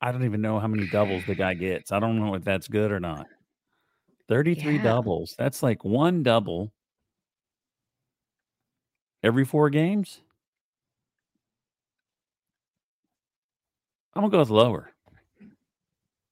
[0.00, 1.90] I don't even know how many doubles the guy gets.
[1.90, 3.26] I don't know if that's good or not.
[4.28, 4.82] 33 Yeah.
[4.82, 5.34] doubles.
[5.38, 6.72] That's like one double
[9.22, 10.20] every four games.
[14.14, 14.90] I'm going to go with lower.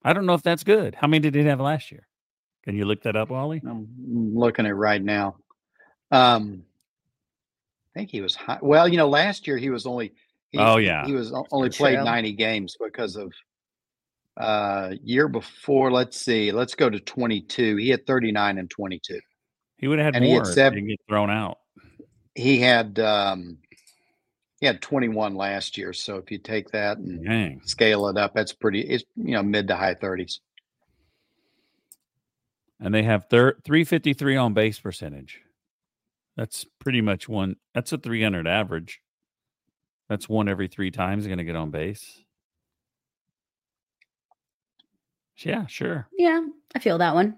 [0.05, 0.95] I don't know if that's good.
[0.95, 2.07] How many did he have last year?
[2.65, 3.61] Can you look that up, Wally?
[3.67, 3.89] I'm
[4.35, 5.37] looking at right now.
[6.11, 6.63] Um,
[7.95, 8.59] I think he was high.
[8.63, 10.13] Well, you know, last year he was only.
[10.51, 11.07] He, Oh, yeah.
[11.07, 12.05] he was only Good played show.
[12.05, 13.33] 90 games because of
[14.37, 17.77] Uh, year before, let's see, let's go to 22.
[17.77, 19.21] He had 39 and 22.
[19.79, 21.59] He would have had And he had more if seven- he didn't get thrown out.
[22.35, 23.59] He had um,
[24.63, 25.93] he had 21 last year.
[25.93, 27.61] So if you take that and Dang.
[27.65, 28.83] scale it up, that's pretty.
[28.83, 30.39] It's you know mid to high 30s.
[32.79, 35.41] And they have thir- 353 on base percentage.
[36.37, 37.57] That's pretty much one.
[37.75, 39.01] That's a 300 average.
[40.09, 42.23] That's one every three times going to get on base.
[45.39, 46.07] Yeah, sure.
[46.17, 46.41] Yeah,
[46.77, 47.37] I feel that one.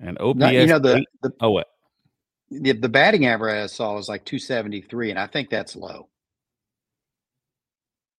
[0.00, 0.38] And OPS.
[0.38, 1.66] No, you know the, eight- the oh, what?
[2.50, 6.08] The the batting average I saw was like 273, and I think that's low.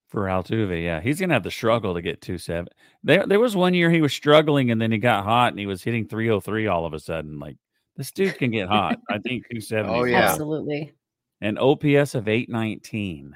[0.10, 2.68] For Altuve, yeah, he's gonna have to struggle to get two seven.
[3.04, 5.68] There, there was one year he was struggling, and then he got hot, and he
[5.68, 7.40] was hitting three oh three all of a sudden.
[7.40, 7.58] Like
[7.96, 8.98] this dude can get hot.
[9.10, 9.94] I think oh, two seventy.
[10.00, 10.30] Oh, yeah.
[10.30, 10.94] Absolutely.
[11.42, 13.36] and OPS of eight nineteen.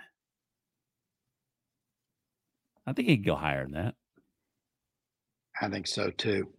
[2.87, 3.95] I think he could go higher than that.
[5.61, 6.49] I think so too.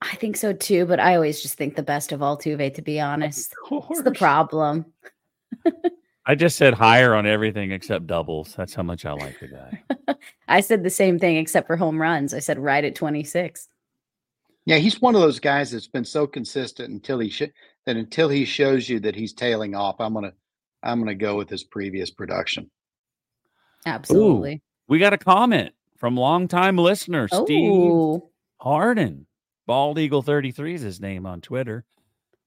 [0.00, 3.00] I think so too, but I always just think the best of Altuve, to be
[3.00, 3.54] honest.
[3.70, 4.86] Of It's the problem.
[6.26, 8.54] I just said higher on everything except doubles.
[8.54, 10.14] That's how much I like the guy.
[10.48, 12.34] I said the same thing except for home runs.
[12.34, 13.68] I said right at 26.
[14.66, 17.44] Yeah, he's one of those guys that's been so consistent until he sh-
[17.86, 19.96] that until he shows you that he's tailing off.
[19.98, 20.34] I'm gonna
[20.82, 22.70] I'm gonna go with his previous production.
[23.86, 24.60] Absolutely.
[24.86, 28.30] we got a comment from longtime listener Steve Oh,
[28.60, 29.26] Harden.
[29.68, 31.84] Bald Eagle 33 is his name on Twitter.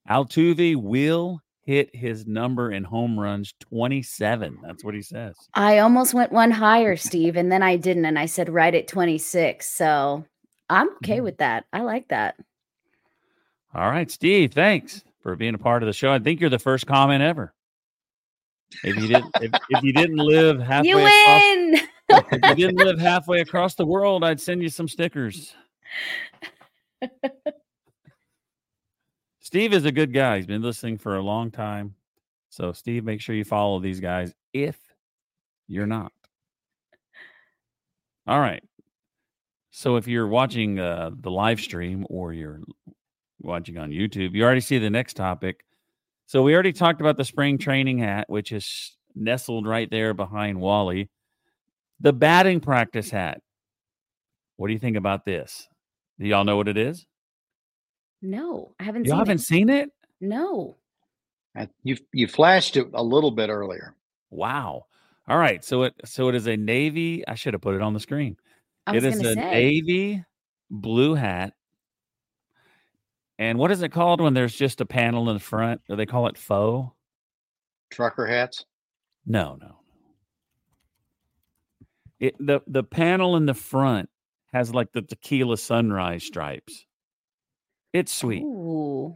[0.10, 4.57] Altuve will hit his number in home runs 27.
[4.63, 5.36] That's what he says.
[5.53, 8.05] I almost went one higher, Steve, and then I didn't.
[8.05, 9.67] And I said right at 26.
[9.69, 10.25] So
[10.67, 11.23] I'm okay Mhm.
[11.23, 11.65] with that.
[11.71, 12.38] I like that.
[13.75, 16.12] All right, Steve, thanks for being a part of the show.
[16.12, 17.53] I think you're the first comment ever.
[18.84, 21.75] If you didn't if, if you didn't live halfway you across win.
[22.10, 25.53] if you didn't live halfway across the world, I'd send you some stickers.
[29.39, 30.37] Steve is a good guy.
[30.37, 31.95] He's been listening for a long time.
[32.49, 34.77] So, Steve, make sure you follow these guys if
[35.67, 36.11] you're not.
[38.27, 38.63] All right.
[39.71, 42.61] So, if you're watching uh, the live stream or you're
[43.39, 45.65] watching on YouTube, you already see the next topic.
[46.27, 50.59] So, we already talked about the spring training hat, which is nestled right there behind
[50.59, 51.09] Wally.
[51.99, 53.41] The batting practice hat.
[54.57, 55.67] What do you think about this?
[56.21, 57.07] Do y'all know what it is?
[58.21, 59.41] no, I haven't You seen haven't it.
[59.41, 59.89] seen it?
[60.21, 60.77] No.
[61.84, 63.95] You you flashed it a little bit earlier.
[64.29, 64.86] Wow.
[65.27, 65.65] All right.
[65.65, 67.27] So it so it is a navy.
[67.27, 68.38] I should have put it on the screen.
[68.86, 69.51] I It was is going a to say.
[69.51, 70.23] navy
[70.69, 71.53] blue hat.
[73.39, 75.81] And what is it called when there's just a panel in the front?
[75.89, 76.93] Do they call it faux?
[77.89, 78.65] Trucker hats.
[79.25, 79.79] No, no.
[82.19, 84.10] It the the panel in the front
[84.53, 86.85] has like the tequila sunrise stripes.
[87.93, 88.43] It's sweet.
[88.43, 89.15] Ooh.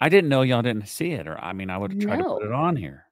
[0.00, 2.44] I didn't know y'all didn't see it, or I mean, I would try to put
[2.44, 3.04] it on here,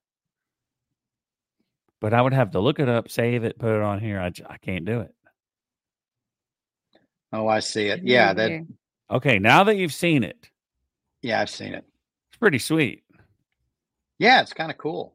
[2.01, 4.19] but I would have to look it up, save it, put it on here.
[4.21, 5.15] I, I can't do it.
[7.31, 8.01] Oh, I see it.
[8.03, 8.67] Yeah, that.
[9.11, 10.49] Okay, now that you've seen it,
[11.21, 11.85] yeah, I've seen it.
[12.31, 13.05] it's pretty sweet.
[14.19, 15.15] Yeah, it's kind of cool.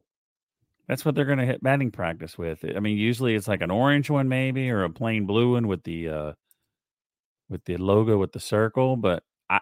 [0.86, 2.64] That's what they're going to hit batting practice with.
[2.64, 5.82] I mean, usually it's like an orange one, maybe, or a plain blue one with
[5.84, 6.32] the uh
[7.48, 8.96] with the logo with the circle.
[8.96, 9.60] But I,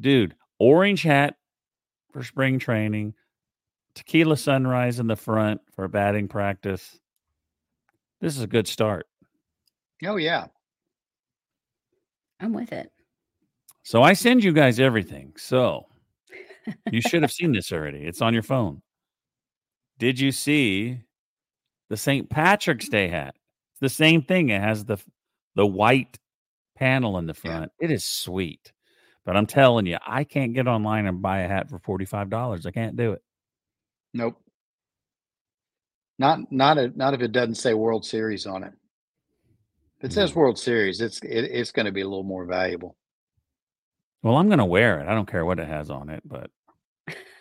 [0.00, 1.36] dude, orange hat
[2.12, 3.14] for spring training,
[3.94, 6.98] tequila sunrise in the front for batting practice.
[8.20, 9.06] This is a good start.
[10.04, 10.46] Oh yeah.
[12.40, 12.90] I'm with it.
[13.82, 15.34] So I send you guys everything.
[15.36, 15.86] So
[16.90, 17.98] you should have seen this already.
[17.98, 18.80] It's on your phone.
[20.00, 20.98] Did you see
[21.90, 22.28] the St.
[22.28, 22.92] Patrick's mm-hmm.
[22.92, 23.36] Day hat?
[23.72, 24.48] It's the same thing.
[24.48, 24.98] It has the
[25.54, 26.18] the white
[26.74, 27.50] panel in the Yeah.
[27.50, 27.72] front.
[27.78, 28.72] It is sweet.
[29.24, 32.66] But I'm telling you, I can't get online and buy a hat for $45.
[32.66, 33.22] I can't do it.
[34.14, 34.40] Nope.
[36.18, 38.72] Not not a, not if it doesn't say World Series on it.
[39.98, 42.96] If it says World Series, it's it, it's going to be a little more valuable.
[44.22, 45.08] Well, I'm going to wear it.
[45.08, 46.50] I don't care what it has on it, but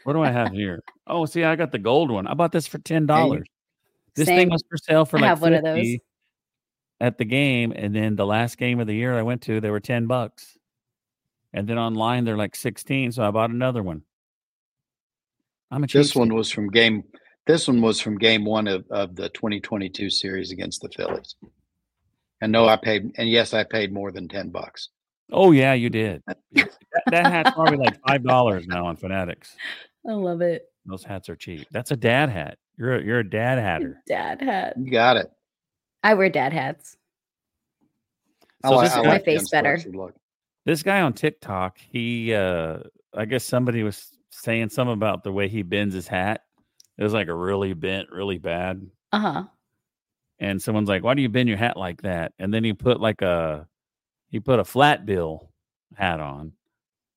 [0.04, 0.82] what do I have here?
[1.08, 2.28] Oh, see, I got the gold one.
[2.28, 3.44] I bought this for $10.
[4.16, 5.98] This thing was for sale for I like have one of those.
[7.00, 9.70] at the game, and then the last game of the year I went to, they
[9.70, 10.58] were ten bucks,
[11.54, 13.12] and then online they're like sixteen.
[13.12, 14.02] So I bought another one.
[15.72, 16.16] I'm a This cheapskate.
[16.18, 17.04] one was from game.
[17.48, 21.36] This one was from game one of, of the 2022 series against the Phillies.
[22.42, 24.90] And no, I paid, and yes, I paid more than 10 bucks.
[25.32, 26.22] Oh yeah, you did.
[26.54, 26.70] that,
[27.12, 29.56] that hat's probably like five dollars now on Fanatics.
[30.08, 30.66] I love it.
[30.86, 31.68] Those hats are cheap.
[31.72, 32.58] That's a dad hat.
[32.78, 34.02] You're a, you're a dad hatter.
[34.08, 34.74] Dad hat.
[34.78, 35.32] You got it.
[36.04, 36.98] I wear dad hats.
[38.64, 39.80] I So like- this I guy- my like the face better.
[39.94, 40.16] look.
[40.66, 42.80] This guy on TikTok, he uh
[43.16, 46.44] I guess somebody was saying something about the way he bends his hat.
[46.98, 48.86] It was like a really bent, really bad.
[49.12, 49.44] Uh huh.
[50.40, 52.34] And someone's like, Why do you bend your hat like that?
[52.40, 53.68] And then he put like a
[54.30, 55.52] he put a flat bill
[55.96, 56.54] hat on,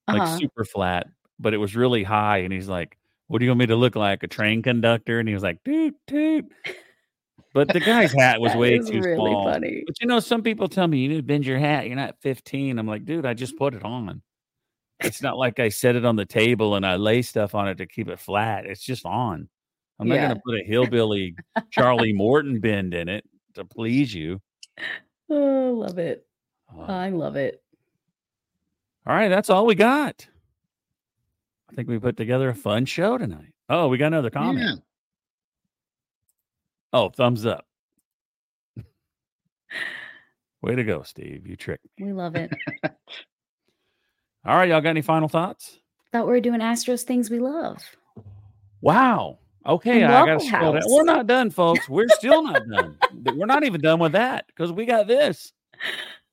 [0.09, 1.09] Uh like super flat,
[1.43, 2.39] but it was really high.
[2.39, 4.23] And he's like, What do you want me to look like?
[4.23, 5.19] A train conductor?
[5.19, 6.47] And he was like, toot toot.
[7.55, 9.53] But the guy's hat was way too really small.
[9.53, 9.83] funny.
[9.87, 11.87] But you know, some people tell me you need to bend your hat.
[11.87, 12.79] You're not 15.
[12.79, 14.23] I'm like, dude, I just put it on.
[15.01, 17.77] It's not like I set it on the table and I lay stuff on it
[17.79, 18.65] to keep it flat.
[18.67, 19.49] It's just on.
[19.99, 20.23] I'm not Yeah.
[20.29, 21.35] going to put a hillbilly
[21.71, 23.25] Charlie Morton bend in it
[23.55, 24.41] to please you.
[25.29, 26.25] Oh, love it.
[26.75, 27.63] Uh, I love it.
[29.07, 30.27] all right, that's all we got.
[31.73, 33.53] I think we put together a fun show tonight.
[33.71, 34.59] Oh, we got another comment.
[34.59, 34.75] Yeah.
[36.93, 37.65] Oh, thumbs up.
[40.61, 41.47] Way to go, Steve.
[41.47, 42.07] You tricked me.
[42.09, 42.53] We love it.
[44.45, 45.79] All right, y'all got any final thoughts?
[46.13, 47.79] Thought we were doing Astros things we love.
[48.83, 49.39] Wow.
[49.65, 50.83] Okay, And I got to Waffle scroll down.
[50.89, 51.89] We're not done, folks.
[51.89, 52.99] We're still not done.
[53.37, 55.53] We're not even done with that because we got this.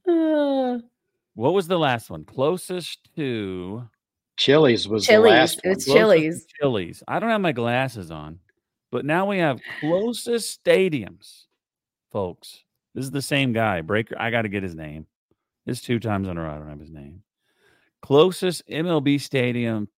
[0.08, 0.80] Uh,
[1.36, 2.26] What was the last one?
[2.26, 3.88] Closest to
[4.40, 5.32] Chili's was the Chili's.
[5.32, 5.74] last one.
[5.74, 6.46] It's closest to Chili's.
[6.60, 7.04] Chili's.
[7.08, 8.40] I don't have my glasses on,
[8.92, 11.44] but now we have closest stadiums,
[12.12, 12.64] folks.
[12.96, 13.82] This is the same guy.
[13.82, 14.16] Breaker.
[14.18, 15.06] I got to get his name.
[15.66, 16.52] It's two times in a row.
[16.56, 17.22] I don't have his name.
[18.02, 19.90] Closest MLB stadium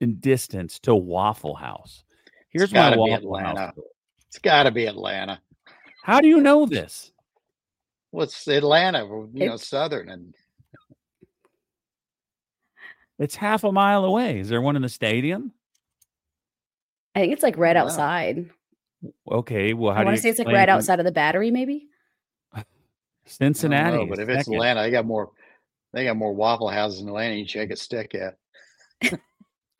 [0.00, 2.04] in distance to Waffle House.
[2.50, 3.48] Here's my gotta Waffle House.
[3.50, 3.72] Atlanta.
[4.28, 5.40] It's got to be Atlanta.
[6.04, 7.10] How do you know this?
[8.12, 9.00] What's Atlanta?
[9.00, 10.34] You know, It's- Southern and
[13.18, 14.40] It's half a mile away.
[14.40, 15.52] Is there one in the stadium?
[17.14, 17.82] I think it's like right Wow.
[17.84, 18.50] outside.
[19.30, 19.74] Okay.
[19.74, 20.68] Well, how I do want to say it's like right it?
[20.70, 21.88] outside of the battery, maybe.
[23.26, 23.98] Cincinnati.
[23.98, 24.54] know, but if it's second.
[24.54, 25.30] Atlanta, they got more.
[25.92, 27.34] They got more Waffle Houses in Atlanta.
[27.34, 28.36] You check a stick at.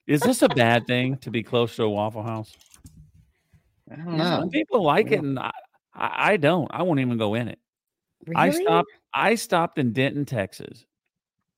[0.06, 2.52] is this a bad thing to be close to a Waffle House?
[3.90, 4.40] I don't know.
[4.40, 5.16] Some people like Yeah.
[5.16, 5.50] it, and I,
[5.94, 6.68] I, I don't.
[6.72, 7.58] I won't even go in it.
[8.26, 8.36] Really?
[8.40, 8.90] I stopped.
[9.14, 10.84] I stopped in Denton, Texas,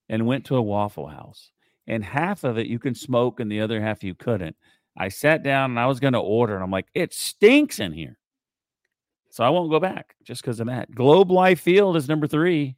[0.09, 1.51] and went to a Waffle House.
[1.87, 4.57] And half of it you can smoke, and the other half you couldn't.
[4.97, 7.93] I sat down and I was going to order, and I'm like, it stinks in
[7.93, 8.18] here.
[9.30, 10.95] So I won't go back just because of that.
[10.95, 12.76] Globe Life Field is number three.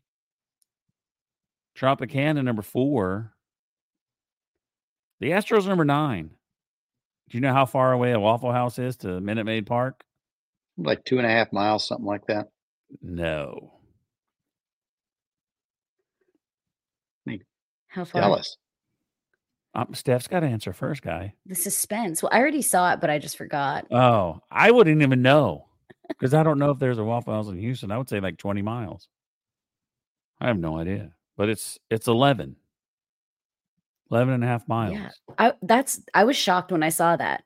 [1.76, 3.34] Tropicana number four.
[5.20, 6.30] The Astros number nine.
[7.28, 10.04] Do you know how far away a Waffle House is to Minute Maid Park?
[10.78, 12.48] Like two and a half miles, something like that.
[13.02, 13.74] No.
[17.26, 17.36] Hmm.
[17.88, 18.22] How far?
[18.22, 18.56] Tell us.
[19.76, 21.34] Um, Steph's got to answer first, guy.
[21.44, 22.22] The suspense.
[22.22, 23.86] Well, I already saw it, but I just forgot.
[23.92, 25.66] Oh, I wouldn't even know
[26.08, 27.92] because I don't know if there's a Waffle House in Houston.
[27.92, 29.08] I would say like 20 miles.
[30.40, 32.56] I have no idea, but it's it's 11,
[34.10, 34.94] 11 and a half miles.
[34.94, 35.10] Yeah.
[35.38, 37.44] I that's I was shocked when I saw that.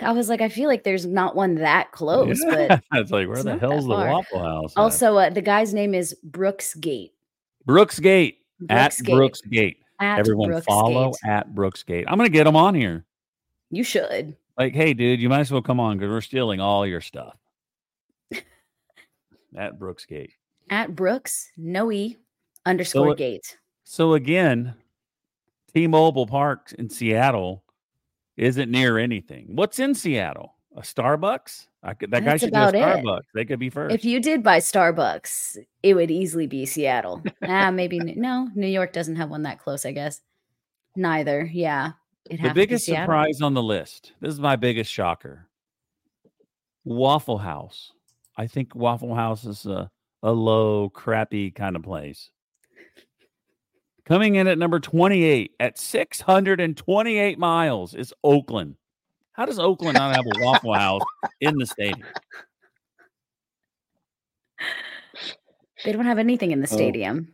[0.00, 3.26] I was like, I feel like there's not one that close, but Yeah, it's like
[3.26, 3.90] where it's the hell's the.
[3.90, 4.72] Waffle House?
[4.76, 4.80] at?
[4.80, 7.14] also uh, the guy's name is Brooks Gate.
[7.66, 9.14] Brooks Gate at Brooks Gate.
[9.14, 9.76] Brooks Gate.
[10.00, 12.04] At Everyone follow at Brooksgate.
[12.06, 13.04] I'm gonna get them on here.
[13.70, 14.36] You should.
[14.56, 17.36] Like, hey, dude, you might as well come on because we're stealing all your stuff.
[19.56, 20.32] at Brooksgate.
[20.70, 22.16] At Brooks, no E
[22.66, 23.58] underscore it- gate.
[23.84, 24.74] So again,
[25.74, 27.64] T-Mobile Park in Seattle
[28.36, 29.46] isn't near anything.
[29.56, 30.54] What's in Seattle?
[30.76, 31.68] A Starbucks?
[31.88, 32.82] I could, that guy That's should do a about it.
[32.82, 33.22] Starbucks.
[33.34, 33.94] They could be first.
[33.94, 37.22] If you did buy Starbucks, it would easily be Seattle.
[37.42, 38.50] ah, maybe no.
[38.54, 40.20] New York doesn't have one that close, I guess.
[40.96, 41.48] Neither.
[41.50, 41.92] Yeah.
[42.28, 44.12] It the biggest surprise on the list.
[44.20, 45.48] This is my biggest shocker.
[46.84, 47.92] Waffle House.
[48.36, 49.90] I think Waffle House is a,
[50.22, 52.30] a low, crappy kind of place.
[54.04, 58.76] Coming in at number 28 at 628 miles is Oakland.
[59.38, 61.02] How does Oakland not have a Waffle House
[61.40, 62.04] in the stadium?
[65.84, 66.74] They don't have anything in the Oh.
[66.74, 67.32] stadium.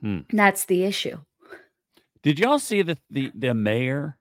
[0.00, 0.20] Hmm.
[0.32, 1.18] That's the issue.
[2.22, 4.16] Did y'all see the, the the mayor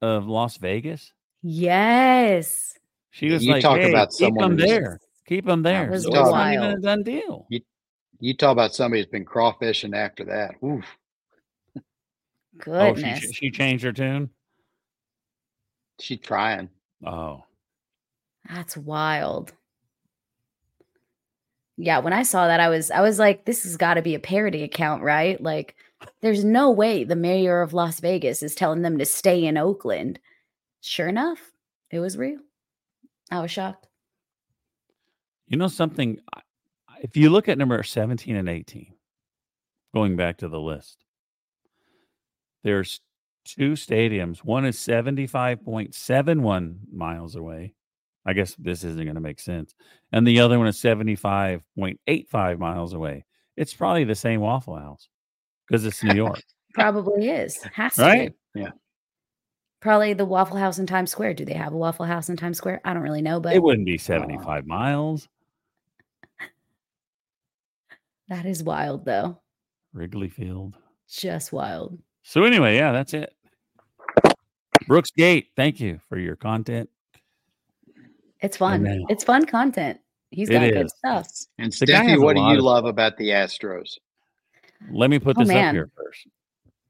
[0.00, 1.12] of Las Vegas?
[1.42, 2.78] Yes.
[3.10, 6.04] She was You like, talk "Hey, about keep someone them there, keep them there." was
[6.04, 7.46] So it's not even a done deal.
[8.20, 10.54] You talk about somebody who's been crawfishing after that.
[10.64, 10.86] Oof.
[11.76, 11.82] Oh,
[12.94, 13.20] Goodness.
[13.20, 14.30] she she changed her tune.
[15.98, 16.68] She's trying.
[17.04, 17.44] Oh,
[18.48, 19.52] That's wild.
[21.78, 24.14] Yeah, when I saw that, I was I was like, this has got to be
[24.14, 25.40] a parody account, right?
[25.40, 25.74] Like,
[26.22, 30.18] there's no way the mayor of Las Vegas is telling them to stay in Oakland.
[30.80, 31.52] Sure enough,
[31.90, 32.38] it was real.
[33.30, 33.88] I was shocked.
[35.48, 36.18] You know something?
[37.02, 38.94] If you look at number 17 and 18,
[39.94, 41.04] going back to the list,
[42.64, 43.00] there's
[43.46, 44.38] two stadiums.
[44.38, 47.72] One is 75.71 miles away.
[48.24, 49.74] I guess this isn't going to make sense.
[50.12, 53.24] And the other one is 75.85 miles away.
[53.56, 55.08] It's probably the same Waffle House
[55.66, 56.42] because it's New York,
[56.74, 57.62] Probably is.
[57.72, 58.32] Has to right?
[58.54, 58.66] be.
[59.80, 61.34] Probably the Waffle House in Times Square.
[61.34, 62.80] Do they have a Waffle House in Times Square?
[62.84, 65.28] I don't really know, but It wouldn't be 75 miles.
[68.28, 69.38] that is wild though.
[69.92, 70.74] Wrigley Field.
[71.08, 71.98] Just wild.
[72.22, 73.32] So anyway, yeah, that's it.
[74.86, 76.88] Brooks Gate, thank you for your content.
[78.40, 78.82] It's fun.
[78.82, 79.06] know.
[79.08, 79.98] It's fun content.
[80.30, 80.94] He's got good is.
[80.98, 81.28] stuff.
[81.58, 83.98] And The Steffi, what do you of love about the Astros?
[84.90, 86.26] Let me put Oh, this up here first.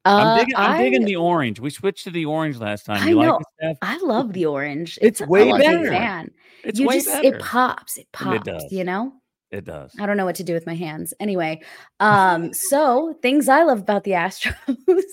[0.05, 1.59] Uh, I'm, digging, I'm I, digging the orange.
[1.59, 3.01] We switched to the orange last time.
[3.03, 3.39] I You like know.
[3.59, 4.97] it, I love the orange.
[5.01, 5.89] It's I'm way better.
[5.89, 6.31] fan.
[6.63, 7.35] It's you way just better.
[7.37, 7.97] it pops.
[7.97, 8.63] It And it pops.
[8.63, 8.71] does.
[8.71, 9.13] You know.
[9.49, 9.95] It does.
[9.97, 11.13] I don't know what to do with my hands.
[11.19, 11.61] Anyway,
[12.01, 14.55] um, so things I love about the Astros.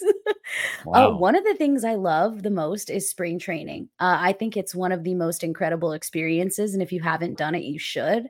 [0.85, 1.13] Wow.
[1.13, 3.89] Uh, one of the things I love the most is spring training.
[3.99, 7.55] Uh, I think it's one of the most incredible experiences, and if you haven't done
[7.55, 8.29] it, you should.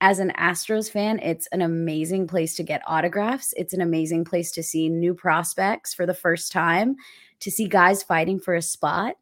[0.00, 3.54] As an Astros fan, it's an amazing place to get autographs.
[3.56, 6.96] It's an amazing place to see new prospects for the first time,
[7.40, 9.16] to see guys fighting for a spot,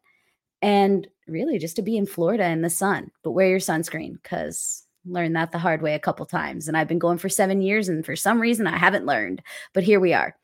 [0.61, 3.11] and really just to be in Florida in the sun.
[3.23, 6.67] But wear your sunscreen because learned that the hard way a couple times.
[6.67, 9.41] And I've been going for seven years, and for some reason, I haven't learned.
[9.73, 10.35] But here we are.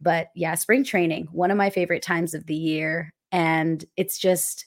[0.00, 3.12] But yeah, spring training, one of my favorite times of the year.
[3.32, 4.66] And it's just,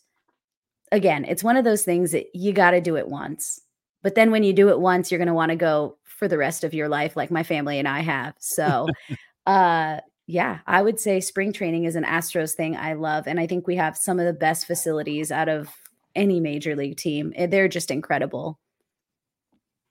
[0.91, 3.61] again, it's one of those things that you got to do it once.
[4.03, 6.37] But then when you do it once, you're going to want to go for the
[6.37, 8.35] rest of your life, like my family and I have.
[8.39, 8.87] So,
[9.45, 13.27] uh, yeah, I would say spring training is an Astros thing I love.
[13.27, 15.69] And I think we have some of the best facilities out of
[16.15, 17.33] any major league team.
[17.37, 18.59] They're just incredible.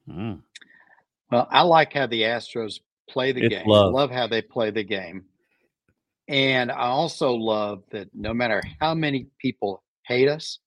[0.08, 0.40] Mm.
[1.30, 3.66] Well, I like how the Astros play the It's game.
[3.66, 3.92] love.
[3.92, 5.24] Love how they play the game.
[6.28, 10.58] And I also love that no matter how many people hate us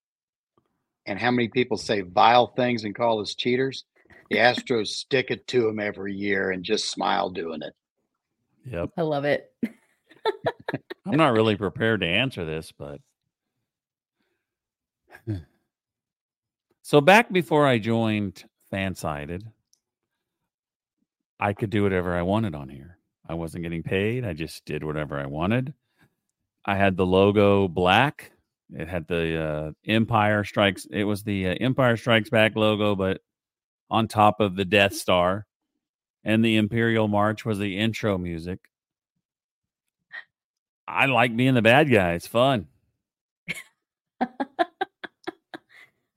[1.05, 3.85] and how many people say vile things and call us cheaters,
[4.29, 7.73] the Astros stick it to them every year and just smile doing it.
[8.65, 8.89] Yep.
[8.97, 9.51] I love it.
[11.05, 12.99] I'm not really prepared to answer this, but
[16.81, 19.43] so back before I joined Fansided,
[21.39, 22.97] I could do whatever I wanted on here.
[23.27, 24.25] I wasn't getting paid.
[24.25, 25.73] I just did whatever I wanted.
[26.65, 28.31] I had the logo black.
[28.73, 30.87] It had the uh, Empire Strikes.
[30.89, 33.21] It was the uh, Empire Strikes Back logo, but
[33.91, 35.45] on top of the Death Star,
[36.23, 38.59] and the Imperial March was the intro music.
[40.87, 42.13] I like being the bad guy.
[42.13, 42.67] It's fun.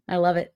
[0.09, 0.54] I love it.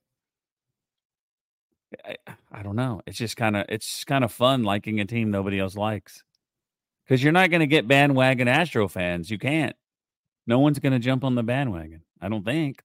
[2.04, 2.16] I,
[2.52, 3.00] I don't know.
[3.06, 6.22] It's just kind of it's kind of fun liking a team nobody else likes.
[7.04, 9.30] Because you're not going to get bandwagon Astro fans.
[9.30, 9.74] You can't.
[10.46, 12.02] No one's going to jump on the bandwagon.
[12.20, 12.82] I don't think.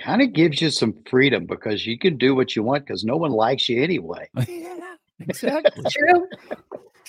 [0.00, 3.16] Kind of gives you some freedom because you can do what you want because no
[3.16, 4.28] one likes you anyway.
[4.48, 5.84] yeah, exactly.
[5.90, 6.28] True.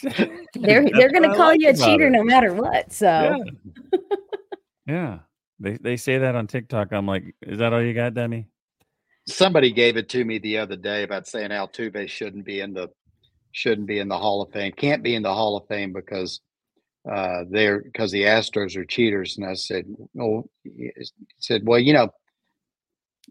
[0.56, 2.94] They're they're going to call you a cheater no matter what.
[2.94, 4.00] So Yeah.
[4.88, 5.20] yeah.
[5.60, 6.94] They they say that on TikTok.
[6.94, 8.48] I'm like, is that all you got, Demi?
[9.30, 12.90] Somebody gave it to me the other day about saying Altuve shouldn't be in the
[13.52, 16.42] shouldn't be in the Hall of Fame, can't be in the Hall of Fame because
[17.10, 19.38] uh, they're because the Astros are cheaters.
[19.38, 19.86] And I said,
[20.20, 20.92] oh, he
[21.40, 22.10] said, well, you know,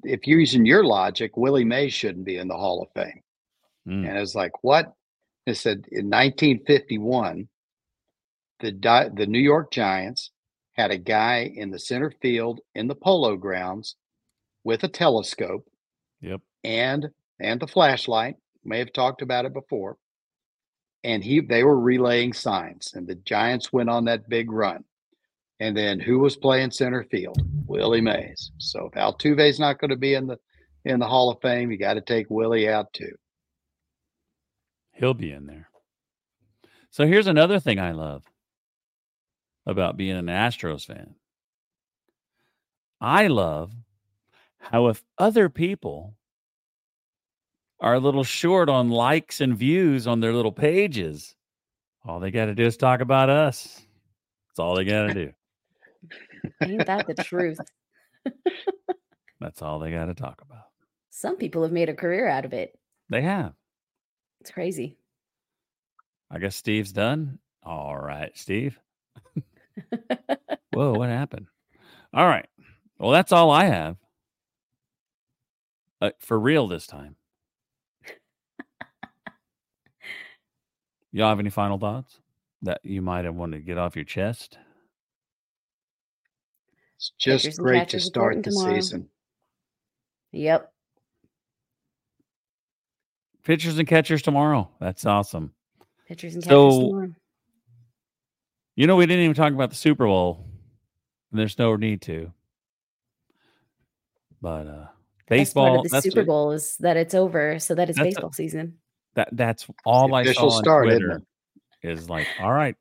[0.02, 3.22] if you're using your logic, Willie Mays shouldn't be in the Hall of Fame.
[3.86, 4.08] Mm.
[4.08, 4.92] And I was like, what?
[5.46, 7.48] I said, in 1951,
[8.60, 10.30] the Di- the New York Giants
[10.72, 13.96] had a guy in the center field in the polo grounds
[14.64, 15.66] with a telescope
[16.20, 16.40] Yep.
[16.64, 17.08] and
[17.40, 18.36] and the flashlight.
[18.64, 19.96] May have talked about it before.
[21.04, 24.84] And he they were relaying signs, and the Giants went on that big run.
[25.60, 27.40] And then who was playing center field?
[27.66, 28.52] Willie Mays.
[28.58, 30.38] So if Altuve's not going to be in the
[30.84, 33.14] in the Hall of Fame, you got to take Willie out too.
[34.92, 35.68] He'll be in there.
[36.90, 38.24] So here's another thing I love
[39.66, 41.14] about being an Astros fan.
[43.00, 43.72] I love
[44.70, 46.14] how if other people
[47.80, 51.34] are a little short on likes and views on their little pages,
[52.04, 53.80] all they got to do is talk about us.
[54.48, 55.32] That's all they got to do.
[56.62, 57.58] ain't that the truth?
[59.40, 60.64] That's all they got to talk about.
[61.08, 62.78] Some people have made a career out of it.
[63.08, 63.54] They have.
[64.42, 64.98] It's crazy.
[66.30, 67.38] I guess Steve's done.
[67.62, 68.78] All right, Steve.
[70.72, 71.46] Whoa, what happened?
[72.12, 72.46] All right.
[72.98, 73.96] Well, that's all I have.
[76.00, 77.16] Uh, for real this time.
[81.12, 82.20] Y'all have any final thoughts
[82.62, 84.58] that you might have wanted to get off your chest?
[86.96, 88.74] It's just Pitchers great to start the tomorrow.
[88.74, 89.08] season.
[90.32, 90.70] Yep.
[93.44, 94.68] Pitchers and catchers tomorrow.
[94.80, 95.52] That's awesome.
[96.06, 97.14] Pitchers and catchers So- tomorrow.
[98.76, 100.44] You know, we didn't even talk about the Super Bowl.
[101.32, 102.32] And there's no need to.
[104.40, 104.97] But uh Best part
[105.28, 108.10] baseball of the that's Super Bowl is that it's over, so that it's That's a-
[108.10, 108.78] baseball season.
[109.14, 111.22] that that's all I saw on start, Twitter
[111.82, 112.74] is like, all right,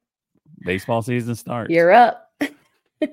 [0.59, 1.71] baseball season starts.
[1.71, 2.23] You're up.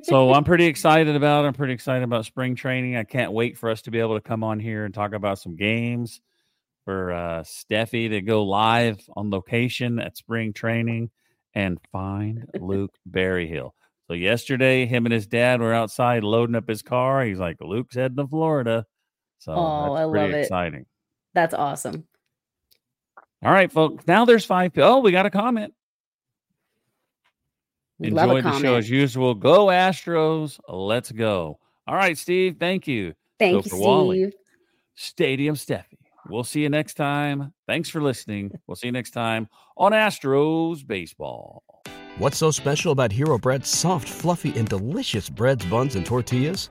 [0.02, 1.44] so I'm pretty excited about.
[1.44, 2.96] I'm pretty excited about spring training.
[2.96, 5.38] I can't wait for us to be able to come on here and talk about
[5.38, 6.20] some games.
[6.84, 11.08] For uh, Steffi to go live on location at spring training
[11.54, 13.74] and find Luke Berryhill.
[14.06, 17.24] So yesterday, him and his dad were outside loading up his car.
[17.24, 18.84] He's like, "Luke's heading to Florida."
[19.44, 20.40] So Oh, that's I pretty love it.
[20.42, 20.86] exciting.
[21.34, 22.06] That's awesome.
[23.42, 24.06] All right, folks.
[24.06, 24.72] Now there's five.
[24.78, 25.74] Oh, we got a comment.
[27.98, 29.34] We love a Enjoyed the show as usual.
[29.34, 30.58] Go Astros.
[30.66, 31.58] Let's go.
[31.86, 32.56] All right, Steve.
[32.58, 33.14] Thank you.
[33.38, 33.80] Thank go you, for Steve.
[33.80, 34.32] Wally.
[34.94, 35.98] Stadium Steffi.
[36.30, 37.52] We'll see you next time.
[37.66, 38.50] Thanks for listening.
[38.66, 41.62] We'll see you next time on Astros Baseball.
[42.16, 46.70] What's so special about Hero Bread's soft, fluffy, and delicious breads, buns, and tortillas?